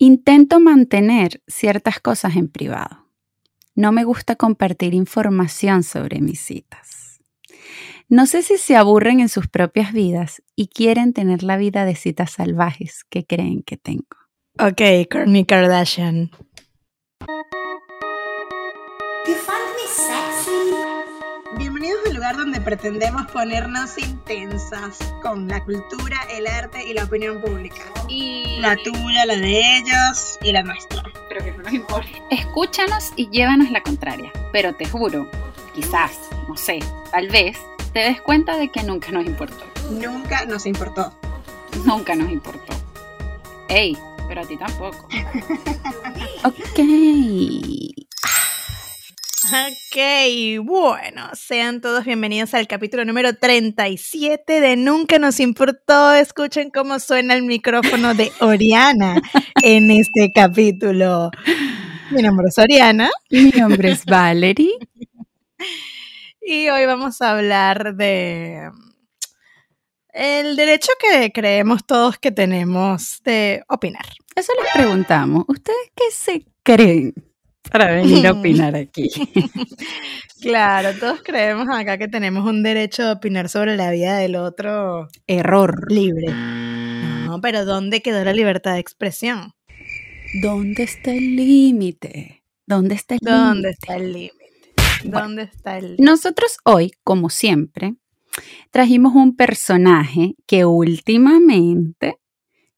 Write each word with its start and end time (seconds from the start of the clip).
Intento 0.00 0.60
mantener 0.60 1.42
ciertas 1.48 1.98
cosas 1.98 2.36
en 2.36 2.48
privado. 2.48 3.08
No 3.74 3.90
me 3.90 4.04
gusta 4.04 4.36
compartir 4.36 4.94
información 4.94 5.82
sobre 5.82 6.20
mis 6.20 6.40
citas. 6.40 7.20
No 8.08 8.26
sé 8.26 8.44
si 8.44 8.58
se 8.58 8.76
aburren 8.76 9.18
en 9.18 9.28
sus 9.28 9.48
propias 9.48 9.92
vidas 9.92 10.40
y 10.54 10.68
quieren 10.68 11.12
tener 11.12 11.42
la 11.42 11.56
vida 11.56 11.84
de 11.84 11.96
citas 11.96 12.30
salvajes 12.30 13.02
que 13.10 13.26
creen 13.26 13.64
que 13.64 13.76
tengo. 13.76 14.06
Ok, 14.60 15.10
Kourtney 15.10 15.44
Kardashian. 15.44 16.30
Lugar 22.28 22.44
donde 22.44 22.60
pretendemos 22.60 23.30
ponernos 23.30 23.96
intensas 23.96 24.98
con 25.22 25.48
la 25.48 25.64
cultura, 25.64 26.18
el 26.30 26.46
arte 26.46 26.84
y 26.86 26.92
la 26.92 27.04
opinión 27.04 27.40
pública. 27.40 27.80
Y 28.08 28.58
La 28.60 28.76
tuya, 28.76 29.24
la 29.24 29.36
de 29.36 29.78
ellos 29.78 30.38
y 30.42 30.52
la 30.52 30.62
nuestra. 30.62 31.02
pero 31.28 31.44
que 31.44 31.52
no 31.52 31.62
nos 31.62 31.72
importa. 31.72 32.08
Escúchanos 32.30 33.12
y 33.16 33.30
llévanos 33.30 33.70
la 33.70 33.82
contraria. 33.82 34.30
Pero 34.52 34.74
te 34.74 34.86
juro, 34.86 35.26
quizás, 35.74 36.18
no 36.48 36.56
sé, 36.56 36.80
tal 37.10 37.28
vez, 37.28 37.56
te 37.94 38.00
des 38.00 38.20
cuenta 38.20 38.56
de 38.56 38.68
que 38.68 38.82
nunca 38.82 39.10
nos 39.10 39.24
importó. 39.24 39.64
Nunca 39.90 40.44
nos 40.44 40.66
importó. 40.66 41.12
Nunca 41.86 42.14
nos 42.14 42.30
importó. 42.30 42.74
Ey, 43.68 43.96
pero 44.28 44.42
a 44.42 44.44
ti 44.44 44.56
tampoco. 44.56 45.08
Ok. 46.44 46.78
Ok, 49.50 50.62
bueno, 50.62 51.30
sean 51.32 51.80
todos 51.80 52.04
bienvenidos 52.04 52.52
al 52.52 52.68
capítulo 52.68 53.06
número 53.06 53.34
37 53.34 54.60
de 54.60 54.76
Nunca 54.76 55.18
nos 55.18 55.40
importó. 55.40 56.12
Escuchen 56.12 56.68
cómo 56.68 56.98
suena 56.98 57.32
el 57.32 57.44
micrófono 57.44 58.12
de 58.12 58.30
Oriana 58.40 59.22
en 59.62 59.90
este 59.90 60.32
capítulo. 60.34 61.30
Mi 62.10 62.20
nombre 62.20 62.48
es 62.48 62.58
Oriana 62.58 63.10
Mi 63.30 63.50
nombre 63.52 63.92
es 63.92 64.04
Valerie. 64.04 64.76
y 66.42 66.68
hoy 66.68 66.84
vamos 66.84 67.22
a 67.22 67.30
hablar 67.30 67.94
de 67.96 68.70
el 70.12 70.56
derecho 70.56 70.92
que 71.00 71.32
creemos 71.32 71.86
todos 71.86 72.18
que 72.18 72.32
tenemos 72.32 73.22
de 73.24 73.62
opinar. 73.68 74.04
Eso 74.36 74.52
les 74.62 74.72
preguntamos. 74.74 75.44
¿Ustedes 75.48 75.90
qué 75.96 76.10
se 76.10 76.44
creen 76.62 77.27
para 77.70 77.92
venir 77.94 78.26
a 78.26 78.32
opinar 78.38 78.74
aquí? 78.76 79.08
Claro, 80.40 80.90
todos 80.98 81.20
creemos 81.22 81.66
acá 81.70 81.98
que 81.98 82.08
tenemos 82.08 82.46
un 82.48 82.62
derecho 82.62 83.04
de 83.04 83.12
opinar 83.12 83.48
sobre 83.48 83.76
la 83.76 83.90
vida 83.90 84.16
del 84.18 84.36
otro 84.36 85.08
Error. 85.26 85.90
libre. 85.90 86.26
No, 86.32 87.40
pero 87.40 87.64
¿dónde 87.64 88.02
quedó 88.02 88.24
la 88.24 88.32
libertad 88.32 88.74
de 88.74 88.80
expresión? 88.80 89.52
¿Dónde 90.42 90.82
está 90.84 91.12
el 91.12 91.36
límite? 91.36 92.42
¿Dónde 92.66 92.94
está 92.94 93.14
el 93.14 93.20
¿Dónde 93.22 93.68
límite? 93.68 93.70
está 93.70 93.96
el 93.96 94.12
límite? 94.12 94.34
Bueno. 95.04 95.20
¿Dónde 95.20 95.42
está 95.44 95.78
el 95.78 95.96
Nosotros 95.98 96.58
hoy, 96.64 96.92
como 97.04 97.30
siempre, 97.30 97.94
trajimos 98.70 99.14
un 99.14 99.36
personaje 99.36 100.34
que 100.46 100.64
últimamente 100.64 102.16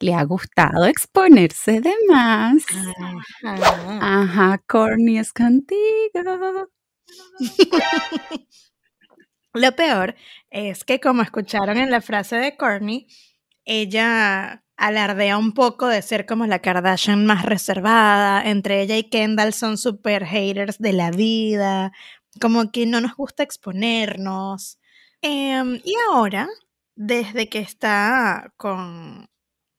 le 0.01 0.15
ha 0.15 0.25
gustado 0.25 0.87
exponerse 0.87 1.81
de 1.81 1.95
más. 2.09 2.65
Ajá. 3.45 4.23
Ajá, 4.23 4.59
Corny 4.67 5.19
es 5.19 5.33
contigo. 5.33 6.69
Lo 9.53 9.75
peor 9.75 10.15
es 10.51 10.85
que 10.85 11.01
como 11.01 11.23
escucharon 11.23 11.77
en 11.77 11.91
la 11.91 12.01
frase 12.01 12.37
de 12.37 12.57
Courtney, 12.57 13.09
ella 13.65 14.65
alardea 14.77 15.37
un 15.37 15.53
poco 15.53 15.87
de 15.87 16.03
ser 16.03 16.25
como 16.25 16.47
la 16.47 16.61
Kardashian 16.61 17.27
más 17.27 17.45
reservada. 17.45 18.43
Entre 18.49 18.81
ella 18.83 18.97
y 18.97 19.05
Kendall 19.11 19.53
son 19.53 19.77
super 19.77 20.25
haters 20.25 20.79
de 20.79 20.93
la 20.93 21.11
vida. 21.11 21.93
Como 22.41 22.71
que 22.71 22.87
no 22.87 23.01
nos 23.01 23.15
gusta 23.17 23.43
exponernos. 23.43 24.79
Em, 25.23 25.81
y 25.85 25.95
ahora, 26.11 26.49
desde 26.95 27.49
que 27.49 27.59
está 27.59 28.53
con 28.57 29.29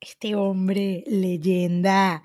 este 0.01 0.35
hombre 0.35 1.03
leyenda, 1.07 2.23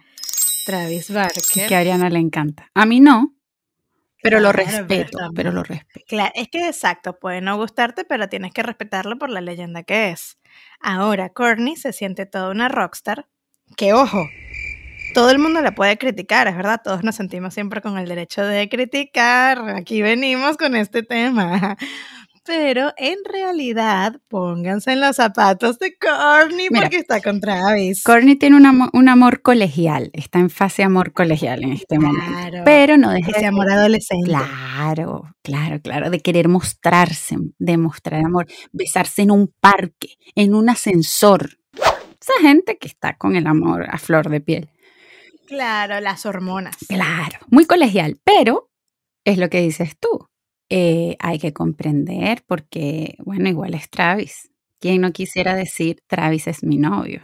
Travis 0.64 1.10
Barker. 1.12 1.69
Que 1.69 1.75
a 1.76 1.78
Ariana 1.81 2.10
le 2.10 2.19
encanta. 2.19 2.70
A 2.75 2.87
mí 2.87 3.00
no, 3.00 3.34
pero 4.22 4.41
lo 4.41 4.50
Claro, 4.50 4.64
pero 4.66 4.78
respeto, 4.81 5.19
también. 5.19 5.34
pero 5.37 5.53
lo 5.53 5.62
respeto. 5.62 6.04
Claro, 6.09 6.32
es 6.34 6.48
que 6.48 6.66
exacto, 6.66 7.19
puede 7.19 7.41
no 7.41 7.56
gustarte, 7.56 8.04
pero 8.04 8.28
tienes 8.28 8.53
que 8.53 8.62
respetarlo 8.62 9.19
por 9.19 9.31
la 9.31 9.41
leyenda 9.41 9.82
que 9.84 10.10
es. 10.10 10.38
Ahora, 10.81 11.28
Courtney 11.28 11.76
se 11.76 11.92
siente 11.92 12.26
toda 12.26 12.50
una 12.50 12.69
rockstar, 12.69 13.28
que 13.76 13.92
ojo, 13.92 14.26
todo 15.15 15.31
el 15.31 15.38
mundo 15.38 15.60
la 15.60 15.75
puede 15.75 15.98
criticar, 15.98 16.48
es 16.48 16.56
verdad, 16.56 16.81
todos 16.82 17.04
nos 17.04 17.15
sentimos 17.15 17.54
siempre 17.54 17.81
con 17.81 17.98
el 17.98 18.09
derecho 18.09 18.42
de 18.44 18.69
criticar, 18.69 19.69
aquí 19.70 20.03
venimos 20.03 20.56
con 20.56 20.75
este 20.76 21.03
tema. 21.03 21.76
Pero 22.46 22.92
en 22.96 23.18
realidad, 23.24 24.20
pónganse 24.28 24.92
en 24.92 25.00
los 25.00 25.16
zapatos 25.16 25.78
de 25.78 25.96
Mira. 26.70 26.82
porque 26.82 26.98
está 26.98 27.20
con 27.20 27.40
Travis. 27.40 28.02
Corny 28.04 28.36
tiene 28.36 28.56
un 28.56 28.66
amor, 28.66 28.90
un 28.92 29.08
amor 29.08 29.42
colegial, 29.42 30.10
está 30.12 30.38
en 30.38 30.50
fase 30.50 30.82
amor 30.82 31.12
colegial 31.12 31.64
en 31.64 31.72
este 31.72 31.98
momento. 31.98 32.24
Claro, 32.30 32.62
Pero 32.64 32.96
no 32.96 33.10
deja 33.10 33.32
de 33.32 33.38
ese 33.38 33.46
amor 33.46 33.70
adolescente. 33.70 34.26
Claro, 34.26 35.34
claro, 35.42 35.80
claro, 35.80 36.10
de 36.10 36.20
querer 36.20 36.48
mostrarse, 36.48 37.36
de 37.58 37.76
mostrar 37.76 38.24
amor, 38.24 38.46
besarse 38.72 39.22
en 39.22 39.30
un 39.30 39.52
parque, 39.60 40.16
en 40.34 40.54
un 40.54 40.68
ascensor. 40.68 41.58
Esa 41.74 42.40
gente 42.40 42.78
que 42.78 42.88
está 42.88 43.16
con 43.16 43.36
el 43.36 43.46
amor 43.46 43.86
a 43.88 43.98
flor 43.98 44.28
de 44.28 44.40
piel. 44.40 44.70
Claro, 45.46 46.00
las 46.00 46.26
hormonas. 46.26 46.76
Claro, 46.88 47.38
muy 47.48 47.66
colegial, 47.66 48.20
pero 48.24 48.70
es 49.24 49.38
lo 49.38 49.48
que 49.48 49.60
dices 49.60 49.96
tú. 49.98 50.28
Eh, 50.71 51.16
hay 51.21 51.38
que 51.38 51.53
comprender 51.53 52.43
porque, 52.47 53.16
bueno, 53.19 53.49
igual 53.49 53.75
es 53.75 53.88
Travis. 53.88 54.50
¿Quién 54.81 55.00
no 55.00 55.12
quisiera 55.12 55.54
decir 55.54 56.03
Travis 56.06 56.47
es 56.47 56.62
mi 56.62 56.77
novio? 56.77 57.22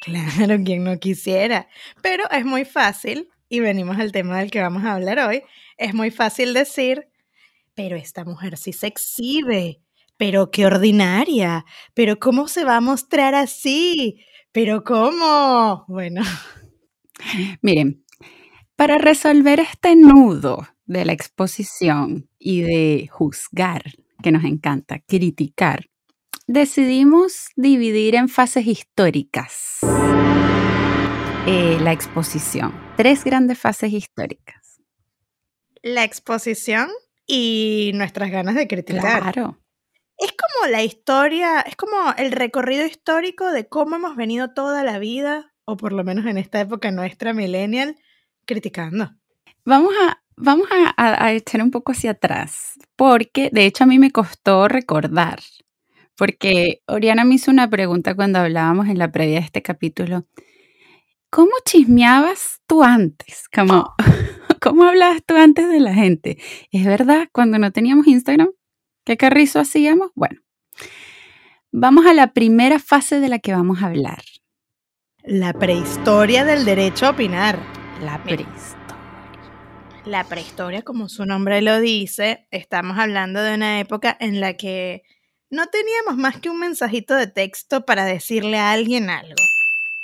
Claro, 0.00 0.62
quien 0.64 0.84
no 0.84 0.98
quisiera. 0.98 1.68
Pero 2.02 2.24
es 2.30 2.44
muy 2.44 2.64
fácil, 2.64 3.28
y 3.48 3.60
venimos 3.60 3.98
al 3.98 4.12
tema 4.12 4.38
del 4.38 4.50
que 4.50 4.60
vamos 4.60 4.84
a 4.84 4.94
hablar 4.94 5.18
hoy, 5.18 5.42
es 5.76 5.94
muy 5.94 6.10
fácil 6.10 6.54
decir, 6.54 7.08
pero 7.74 7.96
esta 7.96 8.24
mujer 8.24 8.56
sí 8.56 8.72
se 8.72 8.86
exhibe, 8.86 9.80
pero 10.16 10.50
qué 10.50 10.66
ordinaria, 10.66 11.64
pero 11.94 12.18
cómo 12.18 12.48
se 12.48 12.64
va 12.64 12.76
a 12.76 12.80
mostrar 12.80 13.34
así, 13.34 14.24
pero 14.52 14.84
cómo. 14.84 15.84
Bueno, 15.88 16.22
Miren, 17.62 18.04
para 18.76 18.98
resolver 18.98 19.60
este 19.60 19.96
nudo 19.96 20.66
de 20.86 21.04
la 21.04 21.12
exposición 21.12 22.28
y 22.38 22.62
de 22.62 23.08
juzgar, 23.10 23.82
que 24.22 24.32
nos 24.32 24.44
encanta, 24.44 25.00
criticar, 25.00 25.86
decidimos 26.46 27.48
dividir 27.56 28.14
en 28.14 28.28
fases 28.28 28.66
históricas 28.66 29.78
eh, 31.46 31.78
la 31.80 31.92
exposición. 31.92 32.72
Tres 32.96 33.24
grandes 33.24 33.58
fases 33.58 33.92
históricas. 33.92 34.80
la 35.82 36.02
exposición 36.02 36.88
y 37.26 37.92
nuestras 37.94 38.30
ganas 38.30 38.54
de 38.54 38.66
criticar. 38.66 39.34
Claro. 39.34 39.60
Es 40.16 40.32
como 40.32 40.70
la 40.70 40.82
historia, 40.82 41.60
es 41.60 41.76
como 41.76 42.14
el 42.16 42.32
recorrido 42.32 42.86
histórico 42.86 43.50
de 43.50 43.68
cómo 43.68 43.96
hemos 43.96 44.16
venido 44.16 44.54
toda 44.54 44.84
la 44.84 44.98
vida, 44.98 45.52
o 45.66 45.76
por 45.76 45.92
lo 45.92 46.04
menos 46.04 46.24
en 46.26 46.38
esta 46.38 46.60
época 46.60 46.90
nuestra 46.90 47.34
millennial, 47.34 47.96
criticando. 48.46 49.10
Vamos 49.66 49.92
a, 50.06 50.22
vamos 50.36 50.66
a, 50.70 50.92
a- 50.96 51.24
a 51.26 51.32
echar 51.32 51.62
un 51.62 51.70
poco 51.70 51.92
hacia 51.92 52.12
atrás, 52.12 52.74
porque 52.96 53.50
de 53.52 53.66
hecho 53.66 53.84
a 53.84 53.86
mí 53.86 53.98
me 53.98 54.10
costó 54.10 54.68
recordar, 54.68 55.40
porque 56.16 56.82
Oriana 56.86 57.24
me 57.24 57.34
hizo 57.36 57.50
una 57.50 57.68
pregunta 57.68 58.14
cuando 58.14 58.38
hablábamos 58.38 58.88
en 58.88 58.98
la 58.98 59.10
previa 59.12 59.40
de 59.40 59.46
este 59.46 59.62
capítulo. 59.62 60.26
¿Cómo 61.30 61.50
chismeabas 61.64 62.60
tú 62.66 62.82
antes? 62.84 63.48
Como, 63.52 63.92
¿Cómo 64.62 64.84
hablabas 64.84 65.22
tú 65.26 65.36
antes 65.36 65.68
de 65.68 65.80
la 65.80 65.92
gente? 65.94 66.38
¿Es 66.70 66.84
verdad 66.86 67.28
cuando 67.32 67.58
no 67.58 67.72
teníamos 67.72 68.06
Instagram? 68.06 68.50
¿Qué 69.04 69.16
carrizo 69.16 69.58
hacíamos? 69.60 70.10
Bueno, 70.14 70.40
vamos 71.72 72.06
a 72.06 72.14
la 72.14 72.32
primera 72.32 72.78
fase 72.78 73.18
de 73.20 73.28
la 73.28 73.38
que 73.40 73.52
vamos 73.52 73.82
a 73.82 73.86
hablar, 73.86 74.22
La 75.24 75.52
prehistoria 75.52 76.44
del 76.44 76.64
derecho 76.64 77.06
a 77.06 77.10
opinar. 77.10 77.58
la 78.00 78.22
prehistoria. 78.22 78.83
La 80.06 80.24
prehistoria, 80.24 80.82
como 80.82 81.08
su 81.08 81.24
nombre 81.24 81.62
lo 81.62 81.80
dice, 81.80 82.46
estamos 82.50 82.98
hablando 82.98 83.42
de 83.42 83.54
una 83.54 83.80
época 83.80 84.16
en 84.20 84.38
la 84.40 84.54
que 84.54 85.02
no 85.50 85.66
teníamos 85.68 86.16
más 86.18 86.38
que 86.40 86.50
un 86.50 86.60
mensajito 86.60 87.14
de 87.14 87.26
texto 87.26 87.86
para 87.86 88.04
decirle 88.04 88.58
a 88.58 88.72
alguien 88.72 89.08
algo. 89.08 89.34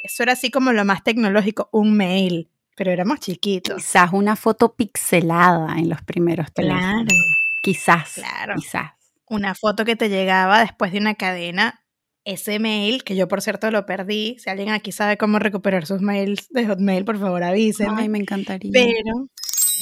Eso 0.03 0.23
era 0.23 0.33
así 0.33 0.51
como 0.51 0.73
lo 0.73 0.85
más 0.87 1.05
tecnológico, 1.05 1.69
un 1.73 1.95
mail, 1.97 2.51
pero 2.77 2.91
éramos 2.91 3.21
chiquitos. 3.21 3.77
Quizás 3.77 4.11
una 4.15 4.37
foto 4.37 4.75
pixelada 4.75 5.75
en 5.79 5.91
los 5.91 6.01
primeros 6.03 6.51
teléfonos. 6.53 7.05
Claro, 7.05 7.15
Quizás, 7.63 8.13
Claro. 8.15 8.55
quizás. 8.57 8.93
una 9.29 9.55
foto 9.55 9.85
que 9.85 9.97
te 9.97 10.09
llegaba 10.09 10.61
después 10.61 10.93
de 10.93 10.99
una 10.99 11.15
cadena 11.15 11.83
ese 12.25 12.59
mail, 12.59 13.05
que 13.05 13.17
yo 13.17 13.29
por 13.29 13.43
cierto 13.43 13.71
lo 13.71 13.85
perdí. 13.85 14.37
Si 14.39 14.49
alguien 14.49 14.71
aquí 14.71 14.93
sabe 14.93 15.19
cómo 15.19 15.39
recuperar 15.39 15.85
sus 15.85 16.01
mails 16.01 16.49
de 16.49 16.67
Hotmail, 16.67 17.05
por 17.05 17.19
favor 17.19 17.43
avísenme. 17.43 18.03
Ay, 18.03 18.09
me 18.09 18.19
encantaría. 18.19 18.71
Pero 18.73 19.29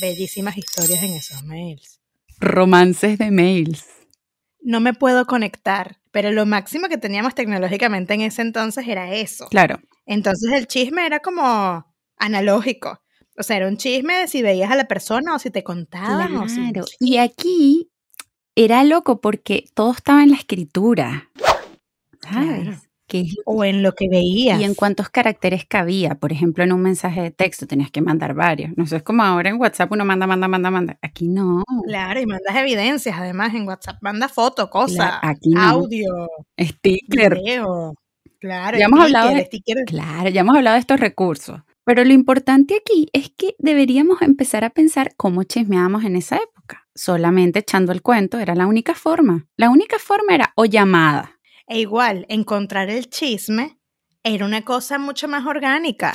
bellísimas 0.01 0.57
historias 0.59 1.03
en 1.03 1.13
esos 1.15 1.43
mails. 1.45 2.01
Romances 2.41 3.19
de 3.19 3.31
mails. 3.31 3.85
No 4.61 4.81
me 4.81 4.93
puedo 4.95 5.27
conectar, 5.27 6.01
pero 6.11 6.31
lo 6.33 6.47
máximo 6.47 6.89
que 6.89 6.99
teníamos 6.99 7.35
tecnológicamente 7.35 8.15
en 8.15 8.21
ese 8.23 8.43
entonces 8.43 8.87
era 8.87 9.13
eso. 9.15 9.47
Claro. 9.49 9.81
Entonces 10.07 10.53
el 10.53 10.67
chisme 10.67 11.07
era 11.07 11.21
como 11.21 11.87
analógico. 12.17 13.01
O 13.37 13.43
sea, 13.43 13.57
era 13.57 13.69
un 13.69 13.77
chisme 13.77 14.15
de 14.19 14.29
si 14.29 14.43
veías 14.43 14.71
a 14.71 14.77
la 14.77 14.89
persona 14.89 15.35
o 15.35 15.39
si 15.39 15.51
te 15.51 15.63
contaban. 15.63 16.35
o 16.37 16.49
si- 16.49 16.57
Claro. 16.73 16.87
Y 17.01 17.19
aquí 17.19 17.91
era 18.57 18.83
loco 18.85 19.21
porque 19.21 19.65
todo 19.75 19.93
estaba 19.93 20.23
en 20.25 20.31
la 20.31 20.37
escritura. 20.37 21.31
¿Sabes? 22.21 22.63
Claro. 22.65 22.81
Que 23.09 23.25
o 23.47 23.65
en 23.65 23.83
lo 23.83 23.95
que 23.95 24.07
veías. 24.11 24.61
y 24.61 24.65
en 24.65 24.75
cuántos 24.75 25.09
caracteres 25.09 25.65
cabía. 25.67 26.15
Por 26.17 26.31
ejemplo, 26.31 26.63
en 26.63 26.73
un 26.73 26.83
mensaje 26.83 27.23
de 27.23 27.31
texto 27.31 27.67
tenías 27.67 27.91
que 27.91 28.03
mandar 28.03 28.35
varios. 28.35 28.71
No 28.77 28.87
sé, 28.87 28.97
es 28.97 29.03
como 29.03 29.23
ahora 29.23 29.49
en 29.49 29.59
WhatsApp 29.59 29.91
uno 29.91 30.05
manda, 30.05 30.27
manda, 30.27 30.47
manda, 30.47 30.71
manda. 30.71 30.99
Aquí 31.01 31.27
no. 31.27 31.65
Claro, 31.87 32.21
y 32.21 32.27
mandas 32.27 32.55
evidencias 32.55 33.17
además 33.19 33.55
en 33.55 33.67
WhatsApp. 33.67 33.97
Manda 34.03 34.29
foto, 34.29 34.69
cosa, 34.69 34.95
Claro, 34.95 35.19
aquí 35.23 35.51
no. 35.51 35.61
audio, 35.63 36.29
Sticker. 36.61 37.35
video. 37.37 37.95
Claro, 38.41 38.79
Ya 38.79 38.85
hemos 38.85 39.01
hablado 39.01 39.31
de- 39.35 39.45
sticker. 39.47 39.79
Claro, 39.87 40.29
ya 40.29 40.43
hemos 40.43 40.57
hablado 40.57 40.75
de 40.75 40.81
estos 40.81 41.01
recursos. 41.01 41.61
Pero 41.85 42.05
lo 42.05 42.13
importante 42.13 42.77
aquí 42.77 43.09
es 43.15 43.31
que 43.35 43.55
deberíamos 43.59 44.21
empezar 44.21 44.63
a 44.63 44.71
pensar 44.71 45.15
cómo 45.17 45.43
chismeábamos 45.45 46.05
en 46.05 46.17
esa 46.17 46.37
época. 46.37 46.87
Solamente 46.95 47.61
echando 47.61 47.93
el 47.93 48.03
cuento 48.03 48.39
era 48.39 48.55
la 48.55 48.67
única 48.67 48.95
forma. 48.95 49.47
La 49.57 49.71
única 49.71 49.99
forma 49.99 50.35
era 50.35 50.53
o 50.55 50.67
llamada. 50.67 51.38
E 51.69 51.79
igual, 51.81 52.25
encontrar 52.29 52.89
el 52.91 53.09
chisme 53.11 53.79
era 54.23 54.45
una 54.45 54.63
cosa 54.65 54.99
mucho 54.99 55.29
más 55.29 55.47
orgánica. 55.47 56.13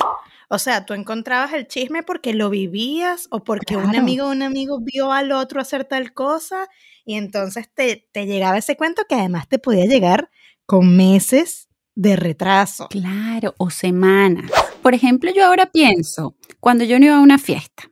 O 0.50 0.60
sea, 0.60 0.86
tú 0.86 0.94
encontrabas 0.94 1.54
el 1.54 1.68
chisme 1.68 2.04
porque 2.04 2.34
lo 2.34 2.50
vivías 2.50 3.28
o 3.32 3.44
porque 3.44 3.76
un 3.78 3.96
amigo 3.96 4.26
o 4.28 4.32
un 4.32 4.44
amigo 4.44 4.80
vio 4.82 5.12
al 5.12 5.32
otro 5.32 5.62
hacer 5.62 5.86
tal 5.86 6.14
cosa 6.14 6.68
y 7.06 7.16
entonces 7.16 7.70
te, 7.74 8.08
te 8.12 8.26
llegaba 8.26 8.58
ese 8.58 8.76
cuento 8.78 9.04
que 9.08 9.16
además 9.16 9.48
te 9.48 9.58
podía 9.60 9.86
llegar 9.86 10.30
con 10.66 10.96
meses 10.96 11.70
de 11.96 12.16
retraso. 12.16 12.88
Claro, 12.90 13.54
o 13.58 13.70
semanas. 13.70 14.52
Por 14.82 14.94
ejemplo, 14.94 15.32
yo 15.34 15.46
ahora 15.46 15.68
pienso, 15.68 16.36
cuando 16.60 16.84
yo 16.84 17.00
no 17.00 17.06
iba 17.06 17.16
a 17.18 17.22
una 17.22 17.38
fiesta, 17.40 17.84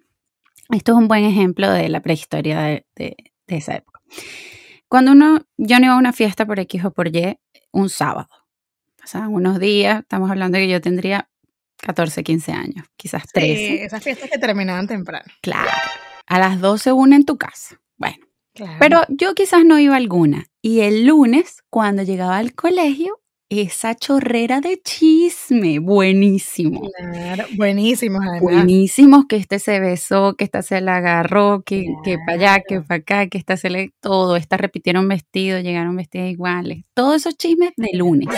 esto 0.70 0.92
es 0.94 0.98
un 0.98 1.08
buen 1.08 1.24
ejemplo 1.26 1.72
de 1.72 1.90
la 1.90 2.02
prehistoria 2.02 2.60
de, 2.62 2.86
de- 2.96 3.16
de 3.48 3.58
esa 3.58 3.76
época. 3.76 4.02
Cuando 4.88 5.12
uno, 5.14 5.46
yo 5.58 5.80
no 5.80 5.86
iba 5.86 5.94
a 5.96 5.98
una 6.00 6.14
fiesta 6.14 6.46
por 6.46 6.60
X 6.60 6.86
o 6.86 6.92
por 6.92 7.16
Y 7.16 7.38
un 7.72 7.90
sábado. 7.90 8.30
Pasaban 8.98 9.34
unos 9.34 9.60
días, 9.60 10.02
estamos 10.02 10.30
hablando 10.30 10.58
de 10.58 10.66
que 10.66 10.72
yo 10.72 10.82
tendría 10.82 11.28
14, 11.78 12.24
15 12.24 12.52
años, 12.52 12.86
quizás 12.96 13.24
13. 13.34 13.56
Sí, 13.68 13.78
esas 13.80 14.04
fiestas 14.04 14.30
que 14.30 14.38
terminaban 14.38 14.88
temprano. 14.88 15.26
Claro. 15.42 15.70
A 16.28 16.40
las 16.40 16.60
12 16.62 16.92
una 16.94 17.16
en 17.16 17.26
tu 17.26 17.38
casa. 17.38 17.82
Bueno, 17.98 18.18
Claro. 18.54 18.76
pero 18.80 19.02
yo 19.10 19.34
quizás 19.34 19.64
no 19.66 19.80
iba 19.80 19.96
a 19.96 19.98
alguna. 19.98 20.46
Y 20.62 20.82
el 20.82 21.06
lunes, 21.06 21.64
cuando 21.70 22.04
llegaba 22.04 22.38
al 22.38 22.54
colegio, 22.54 23.20
esa 23.52 23.96
chorrera 23.96 24.62
de 24.62 24.82
chisme, 24.82 25.80
buenísimo. 25.80 26.90
Claro, 26.98 27.46
buenísimos 27.58 28.22
además. 28.22 28.42
Buenísimos, 28.42 29.26
que 29.28 29.36
este 29.36 29.60
se 29.60 29.82
besó, 29.82 30.36
que 30.36 30.46
esta 30.46 30.62
se 30.62 30.80
la 30.80 30.96
agarró, 30.96 31.62
que, 31.62 31.86
que 32.06 32.18
para 32.18 32.34
allá, 32.34 32.64
que 32.66 32.80
para 32.80 33.00
acá, 33.00 33.28
que 33.28 33.38
esta 33.38 33.58
se 33.58 33.70
le... 33.70 33.92
Todo, 34.00 34.38
estas 34.38 34.62
repitieron 34.62 35.06
vestidos, 35.10 35.64
llegaron 35.64 35.98
vestidas 35.98 36.30
iguales. 36.30 36.86
Todos 36.94 37.18
esos 37.18 37.36
chismes 37.36 37.72
de 37.76 37.90
lunes. 37.94 38.30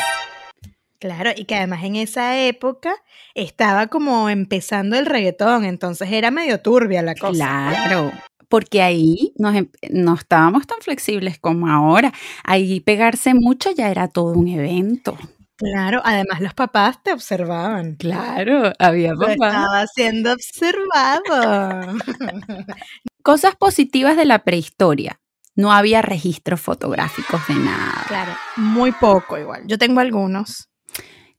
Claro, 0.98 1.31
y 1.36 1.45
que 1.45 1.56
además 1.56 1.83
en 1.83 1.98
esa 1.98 2.39
época 2.39 2.95
estaba 3.36 3.88
como 3.88 4.30
empezando 4.30 4.98
el 4.98 5.06
reggaetón, 5.06 5.66
entonces 5.66 6.12
era 6.12 6.31
medio 6.31 6.62
turbia 6.62 7.04
la 7.04 7.13
cosa. 7.13 7.33
Claro, 7.33 8.12
porque 8.54 8.84
ahí 8.84 9.34
nos 9.40 9.56
em- 9.56 9.72
no 9.90 10.14
estábamos 10.14 10.68
tan 10.68 10.78
flexibles 10.80 11.40
como 11.40 11.68
ahora. 11.70 12.14
Ahí 12.44 12.82
pegarse 12.82 13.34
mucho 13.34 13.72
ya 13.72 13.90
era 13.90 14.08
todo 14.08 14.34
un 14.34 14.48
evento. 14.48 15.18
Claro, 15.58 16.02
además 16.06 16.40
los 16.40 16.54
papás 16.54 17.02
te 17.02 17.12
observaban. 17.14 17.96
Claro, 17.96 18.72
había 18.78 19.14
Yo 19.14 19.18
papá. 19.18 19.34
estaba 19.34 19.88
siendo 19.88 20.34
observado. 20.34 21.98
Cosas 23.24 23.56
positivas 23.56 24.16
de 24.18 24.26
la 24.26 24.44
prehistoria. 24.44 25.20
No 25.56 25.74
había 25.74 26.04
registros 26.04 26.62
fotográficos 26.62 27.42
de 27.48 27.56
nada. 27.56 28.06
claro, 28.08 28.34
muy 28.58 28.92
poco 28.92 29.40
igual. 29.40 29.64
Yo 29.66 29.80
tengo 29.80 30.00
algunos. 30.00 30.70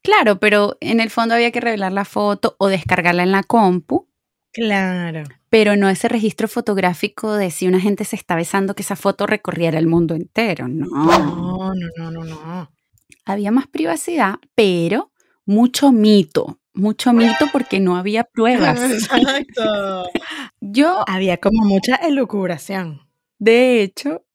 Claro, 0.03 0.37
pero 0.37 0.75
en 0.81 0.99
el 0.99 1.11
fondo 1.11 1.33
había 1.33 1.51
que 1.51 1.61
revelar 1.61 1.93
la 1.93 2.03
foto 2.03 2.57
o 2.59 2.67
descargarla 2.67 3.23
en 3.23 3.31
la 3.31 3.43
compu, 3.43 4.09
Claro. 4.51 5.23
Pero 5.55 5.77
no 5.77 5.87
ese 5.87 6.09
registro 6.09 6.49
fotográfico 6.49 7.33
de 7.33 7.49
si 7.49 7.65
una 7.65 7.79
gente 7.79 8.03
se 8.03 8.17
está 8.17 8.35
besando 8.35 8.75
que 8.75 8.81
esa 8.81 8.97
foto 8.97 9.25
recorriera 9.25 9.79
el 9.79 9.87
mundo 9.87 10.13
entero. 10.13 10.67
No. 10.67 10.85
No, 10.85 11.73
no, 11.95 12.11
no, 12.11 12.25
no. 12.25 12.71
Había 13.23 13.51
más 13.51 13.65
privacidad, 13.67 14.35
pero 14.53 15.13
mucho 15.45 15.93
mito. 15.93 16.59
Mucho 16.73 17.13
mito 17.13 17.45
porque 17.53 17.79
no 17.79 17.95
había 17.95 18.25
pruebas. 18.25 18.81
Exacto. 18.91 20.09
Yo, 20.59 21.05
Había 21.07 21.37
como 21.37 21.63
mucha 21.63 21.95
elucubración. 21.95 23.07
de 23.39 23.81
hecho, 23.81 24.25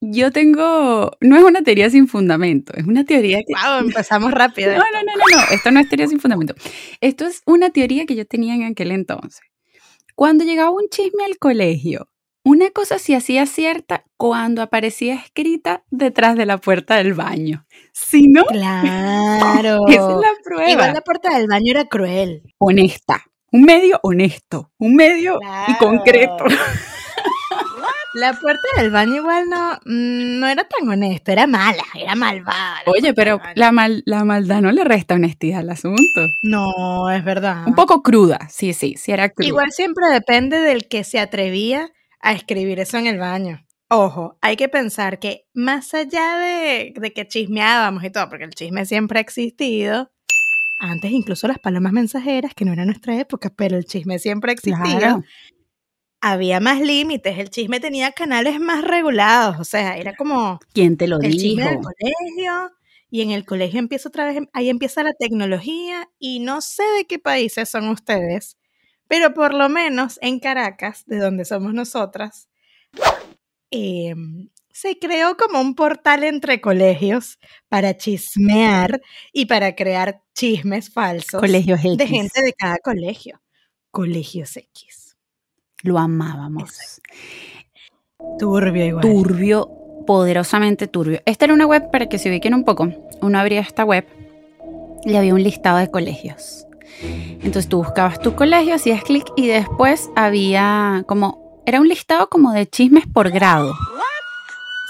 yo 0.00 0.32
tengo, 0.32 1.10
no 1.20 1.36
es 1.36 1.44
una 1.44 1.60
teoría 1.60 1.90
sin 1.90 2.08
fundamento, 2.08 2.72
es 2.74 2.86
una 2.86 3.04
teoría 3.04 3.40
que... 3.46 3.52
Wow, 3.52 3.80
empezamos 3.80 4.32
rápido. 4.32 4.72
No, 4.72 4.78
no, 4.78 5.02
no, 5.02 5.12
no, 5.14 5.36
no, 5.36 5.42
esto 5.54 5.70
no 5.70 5.80
es 5.80 5.90
teoría 5.90 6.06
sin 6.06 6.20
fundamento. 6.20 6.54
Esto 7.02 7.26
es 7.26 7.42
una 7.44 7.68
teoría 7.68 8.06
que 8.06 8.16
yo 8.16 8.26
tenía 8.26 8.54
en 8.54 8.62
aquel 8.62 8.92
entonces. 8.92 9.49
Cuando 10.20 10.44
llegaba 10.44 10.70
un 10.70 10.86
chisme 10.90 11.24
al 11.24 11.38
colegio, 11.38 12.10
una 12.44 12.68
cosa 12.68 12.98
se 12.98 13.16
hacía 13.16 13.46
cierta 13.46 14.04
cuando 14.18 14.60
aparecía 14.60 15.14
escrita 15.14 15.82
detrás 15.90 16.36
de 16.36 16.44
la 16.44 16.58
puerta 16.58 16.96
del 16.96 17.14
baño. 17.14 17.64
Si 17.94 18.28
no, 18.28 18.44
Claro. 18.44 19.78
esa 19.88 20.10
es 20.10 20.16
la 20.16 20.32
prueba. 20.44 20.70
Igual 20.70 20.92
la 20.92 21.00
puerta 21.00 21.38
del 21.38 21.46
baño 21.48 21.70
era 21.70 21.86
cruel. 21.86 22.42
Honesta. 22.58 23.24
Un 23.50 23.62
medio 23.62 23.98
honesto. 24.02 24.70
Un 24.76 24.94
medio 24.94 25.38
y 25.68 25.74
concreto. 25.78 26.44
La 28.14 28.32
puerta 28.32 28.62
del 28.76 28.90
baño 28.90 29.14
igual 29.16 29.48
no, 29.48 29.74
mm, 29.84 30.40
no 30.40 30.48
era 30.48 30.64
tan 30.64 30.88
honesta, 30.88 31.32
era 31.32 31.46
mala, 31.46 31.84
era 31.94 32.14
malvada. 32.16 32.80
Oye, 32.86 33.14
pero 33.14 33.40
la, 33.54 33.70
mal- 33.70 34.02
la 34.04 34.24
maldad 34.24 34.60
no 34.62 34.72
le 34.72 34.82
resta 34.82 35.14
honestidad 35.14 35.60
al 35.60 35.70
asunto. 35.70 36.26
No, 36.42 37.08
es 37.10 37.22
verdad. 37.24 37.64
Un 37.66 37.74
poco 37.74 38.02
cruda, 38.02 38.48
sí, 38.50 38.72
sí, 38.72 38.94
sí 38.96 39.12
era 39.12 39.28
cruda. 39.28 39.46
Igual 39.46 39.70
siempre 39.70 40.08
depende 40.08 40.58
del 40.58 40.88
que 40.88 41.04
se 41.04 41.20
atrevía 41.20 41.90
a 42.20 42.32
escribir 42.32 42.80
eso 42.80 42.98
en 42.98 43.06
el 43.06 43.18
baño. 43.18 43.64
Ojo, 43.88 44.36
hay 44.40 44.56
que 44.56 44.68
pensar 44.68 45.18
que 45.18 45.46
más 45.54 45.94
allá 45.94 46.36
de, 46.38 46.92
de 46.96 47.12
que 47.12 47.26
chismeábamos 47.28 48.02
y 48.04 48.10
todo, 48.10 48.28
porque 48.28 48.44
el 48.44 48.54
chisme 48.54 48.86
siempre 48.86 49.18
ha 49.18 49.22
existido, 49.22 50.10
antes 50.80 51.10
incluso 51.12 51.46
las 51.48 51.58
palomas 51.58 51.92
mensajeras, 51.92 52.54
que 52.54 52.64
no 52.64 52.72
era 52.72 52.84
nuestra 52.84 53.18
época, 53.18 53.50
pero 53.54 53.76
el 53.76 53.84
chisme 53.84 54.18
siempre 54.18 54.50
ha 54.50 54.54
existido, 54.54 54.98
Claro. 54.98 55.24
Había 56.20 56.60
más 56.60 56.80
límites, 56.80 57.38
el 57.38 57.50
chisme 57.50 57.80
tenía 57.80 58.12
canales 58.12 58.60
más 58.60 58.84
regulados, 58.84 59.58
o 59.58 59.64
sea, 59.64 59.96
era 59.96 60.14
como 60.14 60.60
¿Quién 60.72 60.96
te 60.96 61.06
lo 61.08 61.20
el 61.20 61.36
chisme 61.36 61.64
del 61.64 61.78
colegio, 61.78 62.70
y 63.10 63.22
en 63.22 63.30
el 63.30 63.44
colegio 63.44 63.78
empieza 63.78 64.08
otra 64.08 64.26
vez, 64.26 64.38
ahí 64.52 64.68
empieza 64.68 65.02
la 65.02 65.14
tecnología, 65.14 66.08
y 66.18 66.40
no 66.40 66.60
sé 66.60 66.82
de 66.98 67.06
qué 67.06 67.18
países 67.18 67.68
son 67.70 67.88
ustedes, 67.88 68.58
pero 69.08 69.34
por 69.34 69.54
lo 69.54 69.68
menos 69.68 70.18
en 70.22 70.40
Caracas, 70.40 71.04
de 71.06 71.18
donde 71.18 71.44
somos 71.44 71.74
nosotras, 71.74 72.48
em, 73.70 74.48
se 74.72 74.98
creó 74.98 75.36
como 75.36 75.60
un 75.60 75.74
portal 75.74 76.24
entre 76.24 76.60
colegios 76.60 77.38
para 77.68 77.96
chismear 77.96 79.00
y 79.32 79.46
para 79.46 79.74
crear 79.74 80.22
chismes 80.34 80.90
falsos 80.92 81.40
Colegios 81.40 81.80
X. 81.80 81.98
de 81.98 82.06
gente 82.06 82.42
de 82.42 82.52
cada 82.52 82.78
colegio. 82.78 83.40
Colegios 83.90 84.56
X. 84.56 84.99
Lo 85.82 85.98
amábamos. 85.98 87.00
Turbio 88.38 88.84
igual. 88.84 89.02
Turbio, 89.02 89.70
poderosamente 90.06 90.86
turbio. 90.86 91.20
Esta 91.24 91.46
era 91.46 91.54
una 91.54 91.66
web, 91.66 91.90
para 91.90 92.06
que 92.08 92.18
se 92.18 92.28
ubiquen 92.28 92.54
un 92.54 92.64
poco, 92.64 92.88
uno 93.20 93.38
abría 93.38 93.60
esta 93.60 93.84
web 93.84 94.06
y 95.04 95.16
había 95.16 95.34
un 95.34 95.42
listado 95.42 95.78
de 95.78 95.90
colegios. 95.90 96.66
Entonces 97.02 97.68
tú 97.68 97.78
buscabas 97.78 98.20
tu 98.20 98.34
colegio, 98.34 98.74
hacías 98.74 99.02
clic 99.02 99.24
y 99.36 99.46
después 99.46 100.10
había 100.16 101.04
como, 101.06 101.62
era 101.64 101.80
un 101.80 101.88
listado 101.88 102.28
como 102.28 102.52
de 102.52 102.68
chismes 102.68 103.04
por 103.06 103.30
grado. 103.30 103.74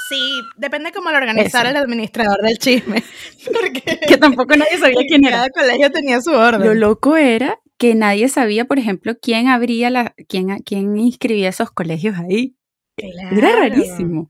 Sí, 0.08 0.40
depende 0.56 0.90
cómo 0.90 1.10
lo 1.12 1.18
organizara 1.18 1.70
el 1.70 1.76
administrador 1.76 2.42
del 2.42 2.58
chisme. 2.58 3.04
Porque 3.44 4.00
Que 4.08 4.16
tampoco 4.16 4.56
nadie 4.56 4.76
sabía 4.78 5.02
quién 5.06 5.24
era. 5.24 5.36
cada 5.36 5.50
colegio 5.50 5.92
tenía 5.92 6.20
su 6.20 6.32
orden. 6.32 6.66
Lo 6.66 6.74
loco 6.74 7.16
era 7.16 7.60
que 7.80 7.94
nadie 7.94 8.28
sabía, 8.28 8.66
por 8.66 8.78
ejemplo, 8.78 9.14
quién 9.18 9.48
abría 9.48 9.88
la, 9.88 10.14
quién, 10.28 10.58
quién 10.66 10.98
inscribía 10.98 11.48
esos 11.48 11.70
colegios 11.70 12.18
ahí. 12.18 12.54
Era 12.98 13.56
rarísimo. 13.56 14.28